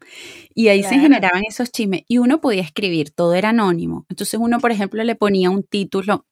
Y 0.55 0.69
ahí 0.69 0.85
se 0.85 1.01
generaban 1.01 1.43
esos 1.49 1.73
chismes. 1.73 2.03
Y 2.07 2.19
uno 2.19 2.41
podía 2.41 2.63
escribir, 2.63 3.11
todo 3.11 3.35
era 3.35 3.49
anónimo. 3.49 4.07
Entonces 4.09 4.39
uno, 4.41 4.61
por 4.61 4.71
ejemplo, 4.71 5.03
le 5.03 5.17
ponía 5.17 5.51
un 5.51 5.65
título. 5.65 6.27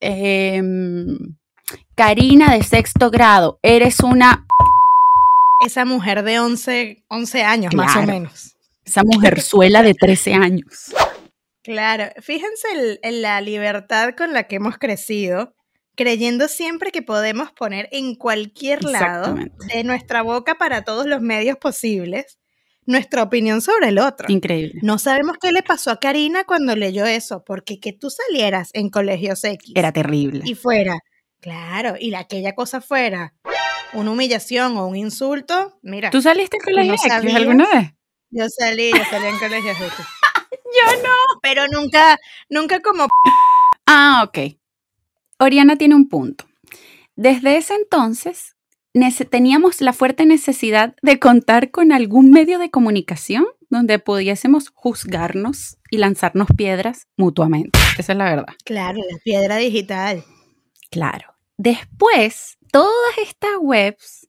Em, 0.00 1.36
Karina 1.94 2.54
de 2.54 2.62
sexto 2.62 3.10
grado, 3.10 3.60
eres 3.62 4.00
una... 4.00 4.46
Esa 5.60 5.84
mujer 5.84 6.22
de 6.22 6.38
11, 6.40 7.04
11 7.08 7.42
años, 7.42 7.74
más 7.74 7.96
o 7.96 8.02
menos. 8.02 8.56
Esa 8.82 9.02
mujerzuela 9.04 9.82
de 9.82 9.92
13 9.92 10.32
años. 10.32 10.94
Claro, 11.62 12.06
fíjense 12.22 12.98
en 13.02 13.20
la 13.20 13.42
libertad 13.42 14.14
con 14.16 14.32
la 14.32 14.44
que 14.44 14.56
hemos 14.56 14.78
crecido 14.78 15.56
creyendo 15.96 16.46
siempre 16.48 16.92
que 16.92 17.02
podemos 17.02 17.50
poner 17.52 17.88
en 17.90 18.14
cualquier 18.14 18.84
lado 18.84 19.34
de 19.74 19.84
nuestra 19.84 20.22
boca 20.22 20.56
para 20.56 20.82
todos 20.82 21.06
los 21.06 21.20
medios 21.20 21.56
posibles 21.56 22.38
nuestra 22.86 23.22
opinión 23.22 23.60
sobre 23.60 23.88
el 23.88 23.98
otro. 23.98 24.26
Increíble. 24.30 24.80
No 24.82 24.98
sabemos 24.98 25.38
qué 25.40 25.50
le 25.50 25.62
pasó 25.62 25.90
a 25.90 25.98
Karina 25.98 26.44
cuando 26.44 26.76
leyó 26.76 27.04
eso, 27.04 27.42
porque 27.44 27.80
que 27.80 27.92
tú 27.92 28.10
salieras 28.10 28.70
en 28.74 28.90
colegios 28.90 29.42
X. 29.42 29.72
Era 29.74 29.92
terrible. 29.92 30.42
Y 30.44 30.54
fuera, 30.54 31.00
claro, 31.40 31.96
y 31.98 32.10
la, 32.10 32.20
aquella 32.20 32.54
cosa 32.54 32.80
fuera 32.80 33.34
una 33.92 34.10
humillación 34.10 34.76
o 34.76 34.86
un 34.86 34.96
insulto, 34.96 35.78
mira. 35.82 36.10
¿Tú 36.10 36.22
saliste 36.22 36.58
en 36.58 36.62
colegios 36.62 37.04
X 37.04 37.34
alguna 37.34 37.66
vez? 37.72 37.92
Yo 38.30 38.44
salí, 38.48 38.90
yo 38.92 39.02
salí 39.10 39.26
en 39.26 39.38
colegios 39.38 39.76
X. 39.80 39.92
yo 40.52 41.02
no. 41.02 41.40
Pero 41.42 41.66
nunca, 41.68 42.18
nunca 42.48 42.80
como... 42.80 43.06
Ah, 43.86 44.24
ok. 44.26 44.58
Oriana 45.38 45.76
tiene 45.76 45.94
un 45.94 46.08
punto. 46.08 46.46
Desde 47.14 47.56
ese 47.56 47.74
entonces 47.74 48.56
teníamos 49.30 49.80
la 49.80 49.92
fuerte 49.92 50.24
necesidad 50.24 50.94
de 51.02 51.18
contar 51.18 51.70
con 51.70 51.92
algún 51.92 52.30
medio 52.30 52.58
de 52.58 52.70
comunicación 52.70 53.46
donde 53.68 53.98
pudiésemos 53.98 54.70
juzgarnos 54.74 55.78
y 55.90 55.98
lanzarnos 55.98 56.48
piedras 56.56 57.08
mutuamente. 57.16 57.78
Esa 57.98 58.12
es 58.12 58.18
la 58.18 58.24
verdad. 58.24 58.54
Claro, 58.64 58.98
la 58.98 59.18
piedra 59.22 59.56
digital. 59.56 60.24
Claro. 60.90 61.34
Después, 61.58 62.58
todas 62.70 63.18
estas 63.22 63.50
webs 63.60 64.28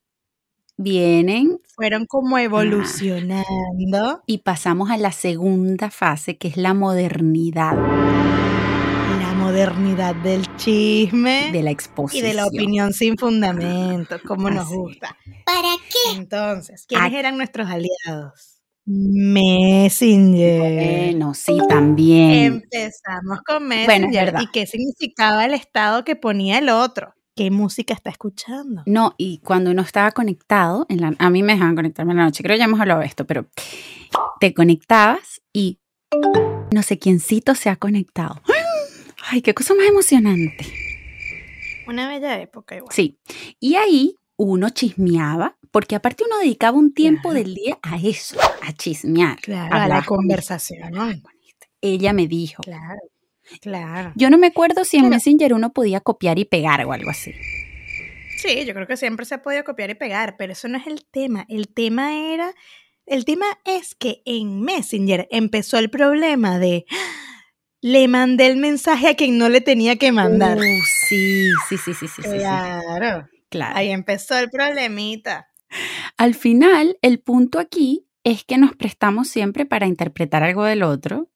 vienen. 0.76 1.60
Fueron 1.76 2.06
como 2.06 2.38
evolucionando. 2.38 4.24
y 4.26 4.40
pasamos 4.40 4.90
a 4.90 4.98
la 4.98 5.12
segunda 5.12 5.92
fase, 5.92 6.38
que 6.38 6.48
es 6.48 6.58
la 6.58 6.74
modernidad 6.74 8.37
modernidad 9.58 10.14
del 10.14 10.46
chisme, 10.56 11.50
de 11.52 11.64
la 11.64 11.72
exposición 11.72 12.24
y 12.24 12.28
de 12.28 12.36
la 12.36 12.46
opinión 12.46 12.94
sin 12.94 13.18
fundamento, 13.18 14.18
como 14.24 14.52
nos 14.52 14.70
gusta. 14.70 15.18
¿Para 15.48 15.70
qué? 15.90 16.16
Entonces, 16.16 16.86
¿quiénes 16.88 17.12
eran 17.12 17.38
nuestros 17.38 17.68
aliados? 17.68 18.62
Messenger. 18.86 20.62
Bueno, 21.12 21.34
sí, 21.34 21.58
también. 21.68 22.62
Empezamos 22.62 23.40
con 23.42 23.68
Messenger. 23.68 24.36
¿Y 24.42 24.48
qué 24.52 24.68
significaba 24.68 25.44
el 25.46 25.56
estado 25.56 26.04
que 26.04 26.16
ponía 26.16 26.60
el 26.60 26.70
otro? 26.70 27.16
¿Qué 27.36 27.50
música 27.50 27.96
está 27.96 28.12
escuchando? 28.12 28.84
No, 28.86 29.16
y 29.18 29.40
cuando 29.40 29.72
uno 29.72 29.82
estaba 29.82 30.12
conectado, 30.12 30.86
en 30.88 31.02
la, 31.02 31.16
a 31.18 31.30
mí 31.32 31.42
me 31.42 31.54
dejaban 31.54 31.76
conectarme 31.76 32.12
en 32.12 32.18
la 32.20 32.26
noche, 32.26 32.44
creo 32.44 32.54
que 32.54 32.60
ya 32.60 32.66
hemos 32.66 32.80
hablado 32.80 33.00
de 33.00 33.08
esto, 33.08 33.26
pero 33.26 33.48
te 34.40 34.54
conectabas 34.54 35.42
y 35.52 35.80
no 36.72 36.84
sé 36.84 37.00
quiéncito 37.00 37.56
se 37.56 37.72
ha 37.72 37.76
conectado. 37.76 38.40
Ay, 39.30 39.42
qué 39.42 39.54
cosa 39.54 39.76
más 39.76 39.88
emocionante. 39.88 40.66
Una 41.86 42.08
bella 42.08 42.40
época 42.40 42.76
igual. 42.76 42.94
Sí. 42.94 43.20
Y 43.60 43.76
ahí 43.76 44.16
uno 44.38 44.70
chismeaba, 44.70 45.58
porque 45.72 45.96
aparte 45.96 46.24
uno 46.26 46.40
dedicaba 46.40 46.78
un 46.78 46.94
tiempo 46.94 47.34
del 47.34 47.54
día 47.54 47.78
a 47.82 47.98
eso, 47.98 48.40
a 48.62 48.72
chismear. 48.74 49.40
Claro, 49.42 49.76
a 49.76 49.88
la 49.88 50.04
conversación. 50.04 50.92
¿no? 50.92 51.12
Ella 51.82 52.14
me 52.14 52.28
dijo. 52.28 52.64
Claro, 52.64 53.02
claro. 53.60 54.14
Yo 54.16 54.30
no 54.30 54.38
me 54.38 54.48
acuerdo 54.48 54.86
si 54.86 54.98
en 54.98 55.10
Messenger 55.10 55.54
uno 55.54 55.74
podía 55.74 56.00
copiar 56.00 56.40
y 56.40 56.46
pegar 56.46 56.86
o 56.86 56.94
algo 56.94 57.10
así. 57.10 57.34
Sí, 58.38 58.66
yo 58.66 58.74
creo 58.74 58.88
que 58.88 58.96
siempre 58.96 59.26
se 59.26 59.36
ha 59.36 59.42
podido 59.42 59.64
copiar 59.64 59.90
y 59.90 59.96
pegar, 59.96 60.36
pero 60.38 60.54
eso 60.54 60.68
no 60.68 60.78
es 60.78 60.88
el 60.88 61.06
tema. 61.06 61.46
El 61.50 61.68
tema 61.68 62.16
era, 62.16 62.54
el 63.06 63.26
tema 63.26 63.46
es 63.66 63.96
que 63.96 64.22
en 64.26 64.62
Messenger 64.62 65.28
empezó 65.32 65.80
el 65.80 65.90
problema 65.90 66.60
de 66.60 66.86
le 67.82 68.08
mandé 68.08 68.48
el 68.48 68.58
mensaje 68.58 69.08
a 69.08 69.16
quien 69.16 69.38
no 69.38 69.50
le 69.50 69.62
tenía 69.62 69.98
que 69.98 70.12
mandar. 70.12 70.58
Uh, 70.58 70.62
sí, 71.08 71.50
sí, 71.70 71.78
sí, 71.78 71.94
sí, 71.94 72.08
sí. 72.08 72.22
Claro. 72.22 73.28
Claro. 73.50 73.78
Ahí 73.78 73.92
empezó 73.92 74.38
el 74.38 74.50
problemita. 74.50 75.48
Al 76.18 76.36
final, 76.36 76.98
el 77.02 77.20
punto 77.20 77.60
aquí 77.60 78.08
es 78.24 78.44
que 78.44 78.58
nos 78.58 78.76
prestamos 78.76 79.30
siempre 79.30 79.66
para 79.66 79.88
interpretar 79.88 80.44
algo 80.44 80.64
del 80.66 80.84
otro 80.84 81.30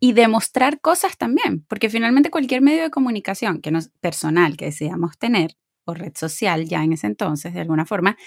y 0.00 0.12
demostrar 0.12 0.80
cosas 0.80 1.16
también, 1.16 1.64
porque 1.66 1.88
finalmente 1.88 2.30
cualquier 2.30 2.60
medio 2.60 2.82
de 2.82 2.90
comunicación 2.90 3.60
que 3.60 3.70
nos, 3.70 3.88
personal 4.00 4.56
que 4.56 4.66
deseamos 4.66 5.18
tener, 5.18 5.56
o 5.84 5.94
red 5.94 6.12
social 6.14 6.66
ya 6.66 6.84
en 6.84 6.92
ese 6.92 7.06
entonces, 7.06 7.54
de 7.54 7.60
alguna 7.60 7.86
forma, 7.86 8.18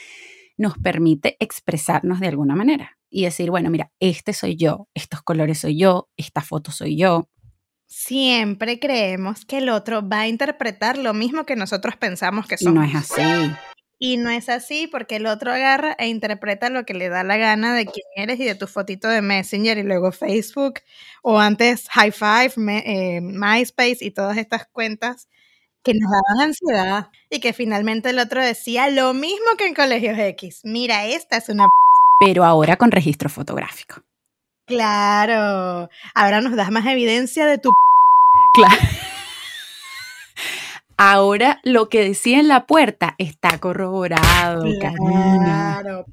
nos 0.58 0.78
permite 0.80 1.38
expresarnos 1.40 2.20
de 2.20 2.28
alguna 2.28 2.56
manera 2.56 2.98
y 3.12 3.26
decir, 3.26 3.52
bueno, 3.52 3.70
mira, 3.70 3.92
este 4.00 4.34
soy 4.34 4.56
yo, 4.56 4.88
estos 4.96 5.22
colores 5.22 5.60
soy 5.60 5.78
yo, 5.78 6.10
esta 6.18 6.42
foto 6.42 6.72
soy 6.72 6.98
yo. 6.98 7.28
Siempre 7.86 8.80
creemos 8.80 9.46
que 9.46 9.58
el 9.58 9.70
otro 9.70 10.08
va 10.08 10.22
a 10.22 10.28
interpretar 10.30 10.98
lo 10.98 11.14
mismo 11.14 11.46
que 11.46 11.58
nosotros 11.58 11.98
pensamos 11.98 12.48
que 12.48 12.58
somos. 12.58 12.88
Y 12.88 12.94
no 12.94 13.00
es 13.00 13.12
así. 13.12 13.52
Y 14.00 14.18
no 14.18 14.32
es 14.32 14.50
así 14.50 14.88
porque 14.88 15.18
el 15.18 15.28
otro 15.28 15.52
agarra 15.52 15.96
e 16.00 16.08
interpreta 16.08 16.70
lo 16.70 16.86
que 16.86 16.96
le 16.96 17.10
da 17.10 17.24
la 17.24 17.38
gana 17.38 17.76
de 17.76 17.86
quién 17.86 18.06
eres 18.16 18.40
y 18.40 18.46
de 18.46 18.56
tu 18.56 18.66
fotito 18.66 19.08
de 19.08 19.22
Messenger 19.22 19.78
y 19.78 19.84
luego 19.84 20.12
Facebook 20.12 20.80
o 21.22 21.38
antes 21.38 21.88
High 21.90 22.12
Five, 22.12 22.54
eh, 22.86 23.22
MySpace 23.22 23.98
y 24.02 24.10
todas 24.10 24.38
estas 24.38 24.66
cuentas 24.68 25.28
que 25.84 25.94
nos 25.94 26.10
daban 26.10 26.50
ansiedad 26.50 27.10
y 27.30 27.40
que 27.40 27.54
finalmente 27.54 28.10
el 28.10 28.20
otro 28.20 28.44
decía 28.44 28.90
lo 28.90 29.14
mismo 29.14 29.46
que 29.58 29.68
en 29.68 29.74
Colegios 29.74 30.18
X. 30.18 30.62
Mira, 30.64 31.06
esta 31.06 31.38
es 31.38 31.50
una... 31.50 31.68
Pero 32.24 32.46
ahora 32.46 32.78
con 32.78 32.92
registro 32.92 33.30
fotográfico. 33.30 34.04
Claro. 34.68 35.90
Ahora 36.14 36.40
nos 36.42 36.56
das 36.56 36.70
más 36.70 36.86
evidencia 36.86 37.48
de 37.48 37.58
tu... 37.58 37.72
Claro. 38.54 38.78
Ahora 40.98 41.60
lo 41.64 41.90
que 41.90 42.04
decía 42.04 42.40
en 42.40 42.48
la 42.48 42.68
puerta 42.68 43.16
está 43.18 43.58
corroborado, 43.58 44.66
claro. 44.80 46.06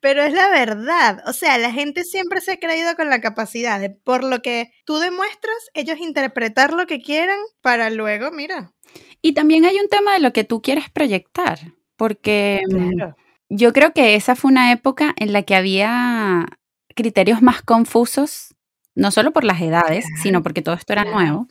Pero 0.00 0.22
es 0.22 0.32
la 0.32 0.48
verdad. 0.48 1.22
O 1.26 1.34
sea, 1.34 1.58
la 1.58 1.70
gente 1.70 2.04
siempre 2.04 2.40
se 2.40 2.52
ha 2.52 2.56
creído 2.56 2.96
con 2.96 3.10
la 3.10 3.20
capacidad 3.20 3.78
de, 3.78 3.90
por 3.90 4.24
lo 4.24 4.40
que 4.40 4.72
tú 4.86 4.96
demuestras, 4.96 5.56
ellos 5.74 5.98
interpretar 5.98 6.72
lo 6.72 6.86
que 6.86 7.02
quieran 7.02 7.38
para 7.60 7.90
luego, 7.90 8.30
mira. 8.30 8.72
Y 9.20 9.34
también 9.34 9.66
hay 9.66 9.76
un 9.78 9.90
tema 9.90 10.14
de 10.14 10.20
lo 10.20 10.32
que 10.32 10.44
tú 10.44 10.62
quieres 10.62 10.88
proyectar, 10.88 11.58
porque 11.98 12.62
mm, 12.66 13.12
yo 13.54 13.72
creo 13.72 13.92
que 13.92 14.14
esa 14.14 14.34
fue 14.34 14.50
una 14.50 14.72
época 14.72 15.14
en 15.16 15.32
la 15.32 15.42
que 15.42 15.54
había 15.54 16.46
criterios 16.94 17.42
más 17.42 17.62
confusos, 17.62 18.54
no 18.94 19.10
solo 19.10 19.32
por 19.32 19.44
las 19.44 19.60
edades, 19.60 20.04
sino 20.22 20.42
porque 20.42 20.62
todo 20.62 20.74
esto 20.74 20.92
era 20.92 21.04
nuevo, 21.04 21.48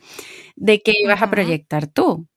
de 0.56 0.82
que 0.82 0.94
ibas 1.04 1.22
a 1.22 1.30
proyectar 1.30 1.88
tú. 1.88 2.28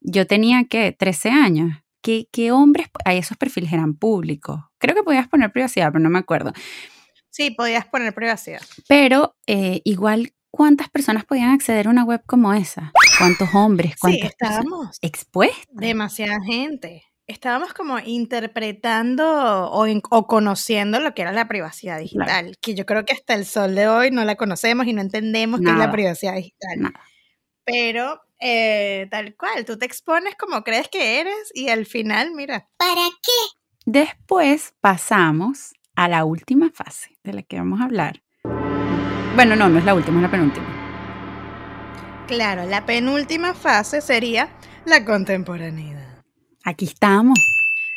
Yo 0.00 0.26
tenía 0.26 0.64
que 0.64 0.92
13 0.92 1.30
años 1.30 1.82
¿Qué, 2.30 2.52
hombres, 2.52 2.86
ahí 3.04 3.18
esos 3.18 3.36
perfiles 3.36 3.72
eran 3.72 3.94
públicos? 3.94 4.60
Creo 4.78 4.94
que 4.94 5.02
podías 5.02 5.26
poner 5.26 5.50
privacidad, 5.50 5.88
pero 5.90 5.98
no 5.98 6.08
me 6.08 6.20
acuerdo. 6.20 6.52
Sí, 7.30 7.50
podías 7.50 7.84
poner 7.86 8.14
privacidad. 8.14 8.62
Pero 8.86 9.36
eh, 9.48 9.80
igual, 9.84 10.32
¿cuántas 10.52 10.88
personas 10.88 11.24
podían 11.24 11.50
acceder 11.50 11.88
a 11.88 11.90
una 11.90 12.04
web 12.04 12.22
como 12.24 12.54
esa? 12.54 12.92
¿Cuántos 13.18 13.52
hombres? 13.54 13.96
¿Cuántos 14.00 14.20
sí, 14.20 14.26
estábamos 14.28 14.98
expuestos? 15.02 15.66
Demasiada 15.72 16.38
gente. 16.46 17.02
Estábamos 17.28 17.74
como 17.74 17.98
interpretando 17.98 19.70
o, 19.72 20.26
conociendo 20.28 21.00
lo 21.00 21.12
que 21.12 21.22
era 21.22 21.32
la 21.32 21.48
privacidad 21.48 21.98
digital, 21.98 22.56
que 22.60 22.76
yo 22.76 22.86
creo 22.86 23.04
que 23.04 23.14
hasta 23.14 23.34
el 23.34 23.44
sol 23.44 23.74
de 23.74 23.88
hoy 23.88 24.12
no 24.12 24.24
la 24.24 24.36
conocemos 24.36 24.86
y 24.86 24.92
no 24.92 25.00
entendemos 25.00 25.60
qué 25.60 25.70
es 25.70 25.76
la 25.76 25.90
privacidad 25.90 26.36
digital. 26.36 26.92
Pero 27.64 28.20
eh, 28.38 29.08
tal 29.10 29.34
cual, 29.34 29.64
tú 29.64 29.76
te 29.76 29.86
expones 29.86 30.36
como 30.36 30.62
crees 30.62 30.88
que 30.88 31.20
eres 31.20 31.50
y 31.52 31.68
al 31.68 31.84
final, 31.86 32.30
mira. 32.32 32.68
¿Para 32.76 33.08
qué? 33.22 33.58
Después 33.84 34.74
pasamos 34.80 35.74
a 35.96 36.06
la 36.08 36.24
última 36.24 36.70
fase 36.70 37.18
de 37.24 37.32
la 37.32 37.42
que 37.42 37.56
vamos 37.56 37.80
a 37.80 37.84
hablar. 37.84 38.22
Bueno, 39.34 39.56
no, 39.56 39.68
no 39.68 39.80
es 39.80 39.84
la 39.84 39.94
última, 39.94 40.18
es 40.18 40.22
la 40.22 40.30
penúltima. 40.30 40.66
Claro, 42.28 42.66
la 42.66 42.86
penúltima 42.86 43.52
fase 43.52 44.00
sería 44.00 44.48
la 44.84 45.04
contemporaneidad. 45.04 46.05
Aquí 46.66 46.84
estamos. 46.84 47.38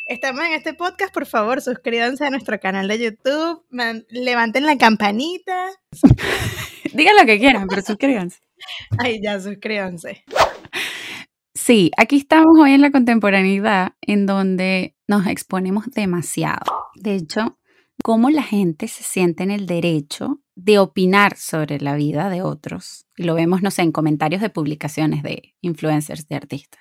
Estamos 0.06 0.44
en 0.44 0.52
este 0.52 0.74
podcast, 0.74 1.12
por 1.12 1.26
favor, 1.26 1.60
suscríbanse 1.60 2.24
a 2.24 2.30
nuestro 2.30 2.60
canal 2.60 2.86
de 2.86 3.00
YouTube, 3.00 3.64
levanten 4.10 4.64
la 4.64 4.78
campanita. 4.78 5.70
Digan 6.94 7.16
lo 7.16 7.26
que 7.26 7.40
quieran, 7.40 7.66
pero 7.66 7.82
suscríbanse. 7.82 8.38
Ay, 8.98 9.20
ya, 9.20 9.40
suscríbanse. 9.40 10.24
Sí, 11.52 11.90
aquí 11.96 12.18
estamos 12.18 12.60
hoy 12.60 12.70
en 12.70 12.80
la 12.80 12.92
contemporaneidad, 12.92 13.94
en 14.02 14.26
donde 14.26 14.94
nos 15.08 15.26
exponemos 15.26 15.90
demasiado. 15.90 16.90
De 16.94 17.16
hecho, 17.16 17.58
cómo 18.04 18.30
la 18.30 18.44
gente 18.44 18.86
se 18.86 19.02
siente 19.02 19.42
en 19.42 19.50
el 19.50 19.66
derecho 19.66 20.42
de 20.54 20.78
opinar 20.78 21.36
sobre 21.36 21.80
la 21.80 21.96
vida 21.96 22.30
de 22.30 22.42
otros. 22.42 23.04
Y 23.16 23.24
lo 23.24 23.34
vemos, 23.34 23.62
no 23.62 23.72
sé, 23.72 23.82
en 23.82 23.90
comentarios 23.90 24.40
de 24.40 24.50
publicaciones 24.50 25.24
de 25.24 25.56
influencers, 25.60 26.28
de 26.28 26.36
artistas. 26.36 26.80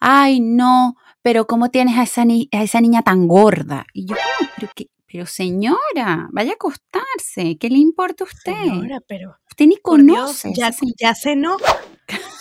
Ay, 0.00 0.40
no, 0.40 0.96
pero 1.22 1.46
¿cómo 1.46 1.70
tienes 1.70 1.96
a 1.98 2.02
esa, 2.02 2.22
a 2.22 2.62
esa 2.62 2.80
niña 2.80 3.02
tan 3.02 3.28
gorda? 3.28 3.86
Y 3.92 4.06
yo, 4.06 4.16
pero, 4.56 4.72
qué, 4.74 4.88
pero 5.10 5.26
señora, 5.26 6.28
vaya 6.30 6.52
a 6.52 6.54
acostarse, 6.54 7.56
¿qué 7.58 7.70
le 7.70 7.78
importa 7.78 8.24
a 8.24 8.26
usted? 8.26 8.52
Señora, 8.52 9.00
pero... 9.06 9.36
Usted 9.48 9.66
ni 9.66 9.76
conoce. 9.78 10.52
Dios, 10.52 10.58
ya, 10.58 10.86
ya 10.98 11.14
cenó. 11.14 11.56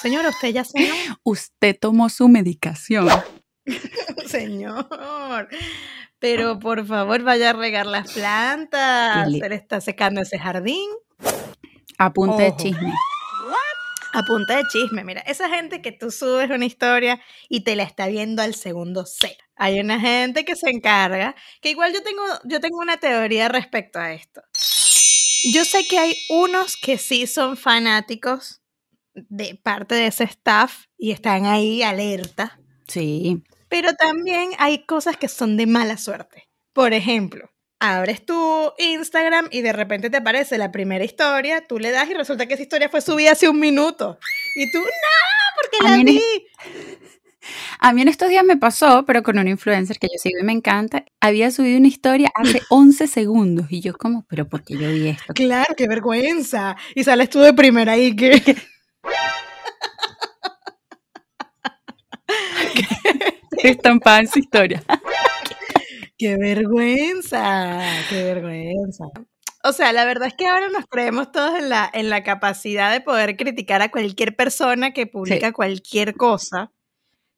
Señora, 0.02 0.30
usted 0.30 0.50
ya 0.50 0.66
cenó. 0.66 0.94
usted 1.24 1.78
tomó 1.80 2.10
su 2.10 2.28
medicación. 2.28 3.08
Señor, 4.28 5.48
pero 6.20 6.60
por 6.60 6.86
favor 6.86 7.24
vaya 7.24 7.52
a 7.52 7.54
regar 7.54 7.86
las 7.86 8.12
plantas. 8.12 9.32
Se 9.32 9.50
le 9.50 9.56
está 9.56 9.80
secando 9.80 10.22
ese 10.22 10.38
jardín. 10.38 10.90
A 11.98 12.12
punta 12.12 12.44
de 12.44 12.56
chisme. 12.58 12.94
A 14.16 14.24
punta 14.24 14.56
de 14.56 14.64
chisme, 14.72 15.04
mira, 15.04 15.20
esa 15.28 15.50
gente 15.50 15.82
que 15.82 15.92
tú 15.92 16.10
subes 16.10 16.50
una 16.50 16.64
historia 16.64 17.20
y 17.50 17.66
te 17.66 17.76
la 17.76 17.84
está 17.84 18.08
viendo 18.08 18.42
al 18.42 18.56
segundo 18.56 19.06
cero. 19.06 19.44
Hay 19.58 19.78
una 19.82 20.00
gente 20.00 20.46
que 20.46 20.56
se 20.56 20.70
encarga, 20.70 21.36
que 21.60 21.72
igual 21.72 21.94
yo 21.94 22.02
tengo, 22.02 22.24
yo 22.46 22.62
tengo 22.62 22.78
una 22.78 22.96
teoría 22.96 23.50
respecto 23.50 24.00
a 24.00 24.14
esto. 24.14 24.42
Yo 25.52 25.66
sé 25.66 25.86
que 25.86 26.00
hay 26.00 26.16
unos 26.30 26.78
que 26.78 26.98
sí 26.98 27.28
son 27.28 27.58
fanáticos 27.58 28.62
de 29.14 29.60
parte 29.62 29.96
de 29.96 30.08
ese 30.08 30.24
staff 30.24 30.86
y 30.98 31.12
están 31.12 31.46
ahí 31.46 31.84
alerta. 31.84 32.58
Sí. 32.88 33.44
Pero 33.68 33.96
también 33.96 34.52
hay 34.60 34.86
cosas 34.86 35.18
que 35.18 35.28
son 35.28 35.58
de 35.58 35.68
mala 35.68 35.98
suerte. 35.98 36.48
Por 36.72 36.94
ejemplo, 36.94 37.50
abres 37.86 38.26
tu 38.26 38.74
Instagram 38.78 39.48
y 39.52 39.62
de 39.62 39.74
repente 39.74 40.10
te 40.10 40.18
aparece 40.18 40.58
la 40.58 40.72
primera 40.72 41.04
historia, 41.04 41.66
tú 41.66 41.80
le 41.80 41.92
das 41.92 42.10
y 42.10 42.14
resulta 42.14 42.46
que 42.48 42.56
esa 42.56 42.64
historia 42.64 42.90
fue 42.90 43.02
subida 43.02 43.32
hace 43.32 43.50
un 43.50 43.60
minuto. 43.60 44.18
Y 44.56 44.72
tú, 44.72 44.80
no, 44.80 44.86
porque 45.62 45.78
la 45.84 45.98
vi. 46.04 46.22
A 47.80 47.94
mí 47.94 48.02
en 48.02 48.08
estos 48.08 48.30
días 48.30 48.44
me 48.44 48.58
pasó, 48.58 49.06
pero 49.06 49.22
con 49.22 49.38
un 49.38 49.48
influencer 49.48 50.00
que 50.00 50.08
yo 50.08 50.18
sigo 50.18 50.40
y 50.40 50.44
me 50.44 50.54
encanta, 50.54 51.06
había 51.20 51.52
subido 51.52 51.78
una 51.78 51.88
historia 51.88 52.32
hace 52.34 52.62
11 52.70 53.08
segundos 53.08 53.68
y 53.70 53.82
yo 53.82 53.94
como, 53.94 54.26
pero 54.28 54.48
¿por 54.48 54.64
qué 54.64 54.76
yo 54.76 54.90
vi 54.92 55.10
esto? 55.10 55.34
Claro, 55.34 55.76
qué 55.78 55.88
vergüenza. 55.88 56.76
Y 56.96 57.04
sales 57.04 57.30
tú 57.30 57.40
de 57.42 57.54
primera 57.54 57.92
ahí 57.94 58.16
que... 58.16 58.56
estampada 63.64 64.20
en 64.20 64.28
su 64.28 64.40
historia. 64.40 64.84
¡Qué 66.18 66.38
vergüenza! 66.38 67.82
¡Qué 68.10 68.24
vergüenza! 68.24 69.06
O 69.64 69.74
sea, 69.74 69.92
la 69.92 70.06
verdad 70.06 70.28
es 70.28 70.36
que 70.36 70.48
ahora 70.48 70.70
nos 70.70 70.86
creemos 70.86 71.32
todos 71.32 71.60
en 71.60 71.70
la, 71.70 71.90
en 71.92 72.10
la 72.10 72.24
capacidad 72.24 72.92
de 72.92 73.02
poder 73.02 73.36
criticar 73.36 73.82
a 73.82 73.90
cualquier 73.90 74.36
persona 74.36 74.94
que 74.94 75.08
publica 75.08 75.52
cualquier 75.52 76.16
cosa, 76.16 76.72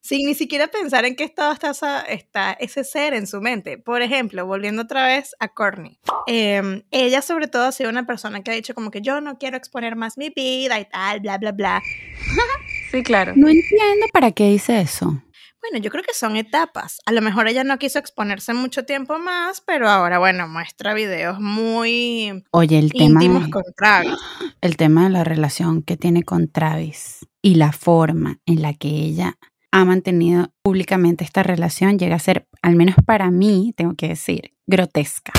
sin 0.02 0.28
ni 0.28 0.36
siquiera 0.36 0.68
pensar 0.68 1.06
en 1.06 1.16
qué 1.16 1.24
estado 1.24 1.54
está, 1.54 2.02
está, 2.02 2.52
ese 2.52 2.84
ser 2.84 3.14
en 3.14 3.28
su 3.28 3.42
mente. 3.42 3.78
Por 3.78 4.02
ejemplo, 4.02 4.46
volviendo 4.46 4.84
otra 4.84 5.08
vez 5.08 5.36
a 5.40 5.48
Courtney. 5.48 6.00
Em, 6.28 6.84
ella 6.92 7.22
sobre 7.22 7.48
todo 7.48 7.64
ha 7.64 7.72
sido 7.72 7.90
una 7.90 8.06
persona 8.06 8.44
que 8.44 8.52
ha 8.52 8.56
dicho 8.56 8.76
como 8.76 8.92
que 8.92 9.02
yo 9.02 9.22
no 9.22 9.38
quiero 9.38 9.58
exponer 9.58 9.96
más 9.96 10.18
mi 10.18 10.30
vida 10.30 10.80
y 10.80 10.86
tal, 10.86 11.22
bla, 11.22 11.38
bla, 11.38 11.54
bla. 11.54 11.82
sí, 12.92 13.04
claro. 13.04 13.34
No 13.36 13.48
entiendo 13.48 14.06
para 14.12 14.32
qué 14.32 14.50
dice 14.50 14.82
eso. 14.82 15.24
Bueno, 15.70 15.84
yo 15.84 15.92
creo 15.92 16.04
que 16.04 16.14
son 16.14 16.38
etapas. 16.38 17.00
A 17.06 17.12
lo 17.12 17.22
mejor 17.22 17.48
ella 17.48 17.64
no 17.66 17.78
quiso 17.78 18.00
exponerse 18.00 18.54
mucho 18.54 18.86
tiempo 18.86 19.20
más, 19.20 19.60
pero 19.60 19.90
ahora, 19.90 20.18
bueno, 20.18 20.48
muestra 20.48 20.94
videos 20.94 21.42
muy 21.42 22.44
Oye, 22.52 22.80
el 22.80 22.92
íntimos 22.94 23.44
tema 23.44 23.50
con 23.50 23.64
Travis. 23.76 24.18
El 24.62 24.78
tema 24.78 25.04
de 25.04 25.10
la 25.10 25.24
relación 25.26 25.84
que 25.84 25.98
tiene 25.98 26.24
con 26.24 26.48
Travis 26.48 27.28
y 27.42 27.56
la 27.56 27.74
forma 27.74 28.40
en 28.46 28.62
la 28.62 28.74
que 28.74 28.88
ella 28.88 29.38
ha 29.72 29.84
mantenido 29.84 30.54
públicamente 30.62 31.26
esta 31.26 31.44
relación 31.44 32.00
llega 32.00 32.16
a 32.16 32.20
ser, 32.20 32.48
al 32.62 32.76
menos 32.76 32.96
para 33.06 33.30
mí, 33.30 33.74
tengo 33.76 33.94
que 33.96 34.08
decir, 34.08 34.54
grotesca. 34.68 35.34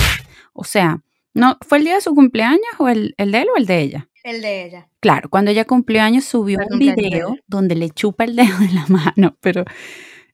O 0.53 0.63
sea, 0.63 1.01
no, 1.33 1.57
¿fue 1.61 1.79
el 1.79 1.85
día 1.85 1.95
de 1.95 2.01
su 2.01 2.13
cumpleaños 2.13 2.69
o 2.77 2.87
el, 2.87 3.15
el 3.17 3.31
de 3.31 3.41
él 3.41 3.47
o 3.55 3.57
el 3.57 3.65
de 3.65 3.81
ella? 3.81 4.09
El 4.23 4.41
de 4.41 4.65
ella. 4.65 4.89
Claro, 4.99 5.29
cuando 5.29 5.49
ella 5.49 5.65
cumplió 5.65 6.03
años 6.03 6.25
subió 6.25 6.59
un 6.69 6.77
video 6.77 7.35
donde 7.47 7.75
le 7.75 7.89
chupa 7.89 8.25
el 8.25 8.35
dedo 8.35 8.59
de 8.59 8.73
la 8.73 8.85
mano, 9.15 9.35
pero 9.41 9.65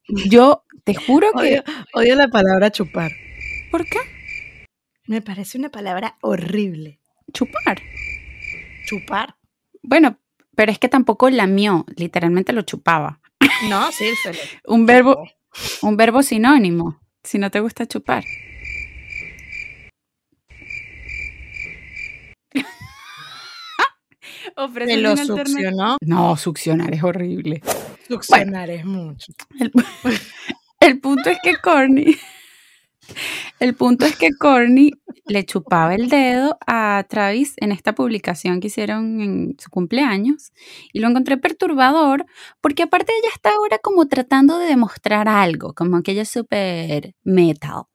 yo 0.07 0.63
te 0.83 0.93
juro 0.93 1.31
que... 1.33 1.63
Odio, 1.93 2.15
la 2.15 2.27
palabra 2.27 2.71
chupar. 2.71 3.11
¿Por 3.71 3.85
qué? 3.85 3.99
Me 5.07 5.21
parece 5.21 5.57
una 5.57 5.69
palabra 5.69 6.17
horrible. 6.21 6.99
Chupar. 7.31 7.81
Chupar. 8.85 9.35
Bueno, 9.81 10.19
pero 10.55 10.71
es 10.71 10.79
que 10.79 10.89
tampoco 10.89 11.29
lamió, 11.29 11.85
literalmente 11.95 12.53
lo 12.53 12.63
chupaba. 12.63 13.21
No, 13.69 13.91
sí, 13.91 14.05
se 14.23 14.31
un 14.65 14.85
verbo, 14.85 15.27
un 15.81 15.97
verbo 15.97 16.23
sinónimo, 16.23 17.01
si 17.23 17.37
no 17.37 17.51
te 17.51 17.59
gusta 17.59 17.85
chupar. 17.85 18.23
¿Me 24.85 24.97
lo 24.97 25.17
succionó? 25.17 25.97
No, 26.01 26.37
succionar 26.37 26.93
es 26.93 27.03
horrible. 27.03 27.61
Succionar 28.07 28.69
es 28.69 28.85
mucho. 28.85 29.33
El, 30.79 30.99
punto 30.99 31.29
es 31.29 31.39
que 31.41 31.55
Corny, 31.55 32.15
el 33.59 33.75
punto 33.75 34.05
es 34.05 34.15
que 34.15 34.29
Corny 34.37 34.91
le 35.25 35.43
chupaba 35.45 35.95
el 35.95 36.09
dedo 36.09 36.57
a 36.67 37.03
Travis 37.09 37.53
en 37.57 37.71
esta 37.71 37.95
publicación 37.95 38.59
que 38.59 38.67
hicieron 38.67 39.19
en 39.19 39.55
su 39.57 39.71
cumpleaños 39.71 40.51
y 40.93 40.99
lo 40.99 41.07
encontré 41.07 41.37
perturbador 41.37 42.25
porque 42.61 42.83
aparte 42.83 43.13
ella 43.17 43.31
está 43.33 43.51
ahora 43.53 43.79
como 43.79 44.07
tratando 44.07 44.59
de 44.59 44.67
demostrar 44.67 45.27
algo, 45.27 45.73
como 45.73 46.03
que 46.03 46.11
ella 46.11 46.21
es 46.21 46.29
súper 46.29 47.15
metal. 47.23 47.85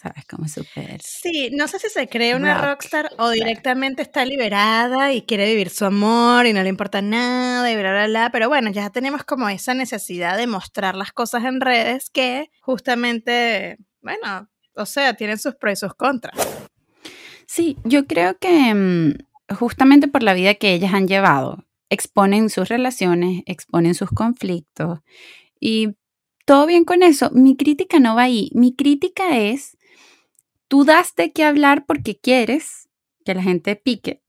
¿Sabes? 0.00 0.24
Como 0.24 0.48
súper... 0.48 1.00
Sí, 1.02 1.50
no 1.52 1.68
sé 1.68 1.78
si 1.78 1.88
se 1.90 2.08
cree 2.08 2.34
una 2.34 2.58
rockstar 2.58 3.10
o 3.18 3.28
directamente 3.30 4.02
está 4.02 4.24
liberada 4.24 5.12
y 5.12 5.22
quiere 5.22 5.46
vivir 5.46 5.68
su 5.68 5.84
amor 5.84 6.46
y 6.46 6.52
no 6.52 6.62
le 6.62 6.70
importa 6.70 7.02
nada 7.02 7.70
y 7.70 7.76
bla, 7.76 7.92
bla, 7.92 8.06
bla, 8.06 8.30
pero 8.32 8.48
bueno, 8.48 8.70
ya 8.70 8.88
tenemos 8.90 9.24
como 9.24 9.48
esa 9.48 9.74
necesidad 9.74 10.38
de 10.38 10.46
mostrar 10.46 10.94
las 10.96 11.12
cosas 11.12 11.44
en 11.44 11.60
redes 11.60 12.08
que 12.10 12.50
justamente, 12.62 13.76
bueno, 14.00 14.48
o 14.74 14.86
sea, 14.86 15.14
tienen 15.14 15.38
sus 15.38 15.54
pros 15.56 15.74
y 15.74 15.76
sus 15.76 15.94
contras. 15.94 16.38
Sí, 17.46 17.76
yo 17.84 18.06
creo 18.06 18.38
que 18.38 18.74
mm, 18.74 19.54
justamente 19.54 20.08
por 20.08 20.22
la 20.22 20.32
vida 20.32 20.54
que 20.54 20.72
ellas 20.72 20.94
han 20.94 21.08
llevado, 21.08 21.66
exponen 21.90 22.48
sus 22.48 22.68
relaciones, 22.68 23.42
exponen 23.44 23.94
sus 23.94 24.10
conflictos 24.10 25.00
y 25.60 25.96
todo 26.46 26.66
bien 26.66 26.84
con 26.84 27.02
eso. 27.02 27.30
Mi 27.32 27.56
crítica 27.56 27.98
no 27.98 28.16
va 28.16 28.22
ahí. 28.22 28.50
Mi 28.54 28.74
crítica 28.74 29.36
es 29.36 29.76
Tú 30.70 30.84
das 30.84 31.16
de 31.16 31.32
qué 31.32 31.42
hablar 31.42 31.84
porque 31.84 32.16
quieres 32.16 32.88
que 33.24 33.34
la 33.34 33.42
gente 33.42 33.74
pique, 33.74 34.22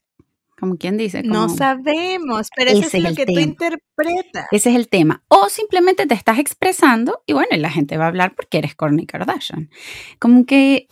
como 0.60 0.76
quien 0.76 0.98
dice. 0.98 1.22
no 1.22 1.50
sabemos, 1.50 2.50
pero 2.56 2.72
ese, 2.72 2.98
es 2.98 3.04
lo 3.04 3.14
que 3.14 3.28
tú 3.28 3.40
interpretas. 3.40 4.48
Ese 4.50 4.72
es 4.72 4.76
el 4.76 4.90
tema. 4.90 5.24
O 5.28 5.50
simplemente 5.50 6.08
te 6.08 6.16
estás 6.16 6.40
expresando 6.40 7.22
y 7.28 7.34
bueno, 7.34 7.56
la 7.58 7.70
gente 7.70 7.96
va 7.96 8.06
a 8.06 8.08
hablar 8.08 8.34
porque 8.34 8.58
eres 8.58 8.74
Kourtney 8.74 9.06
Kardashian. 9.06 9.70
Como 10.18 10.48
que 10.48 10.88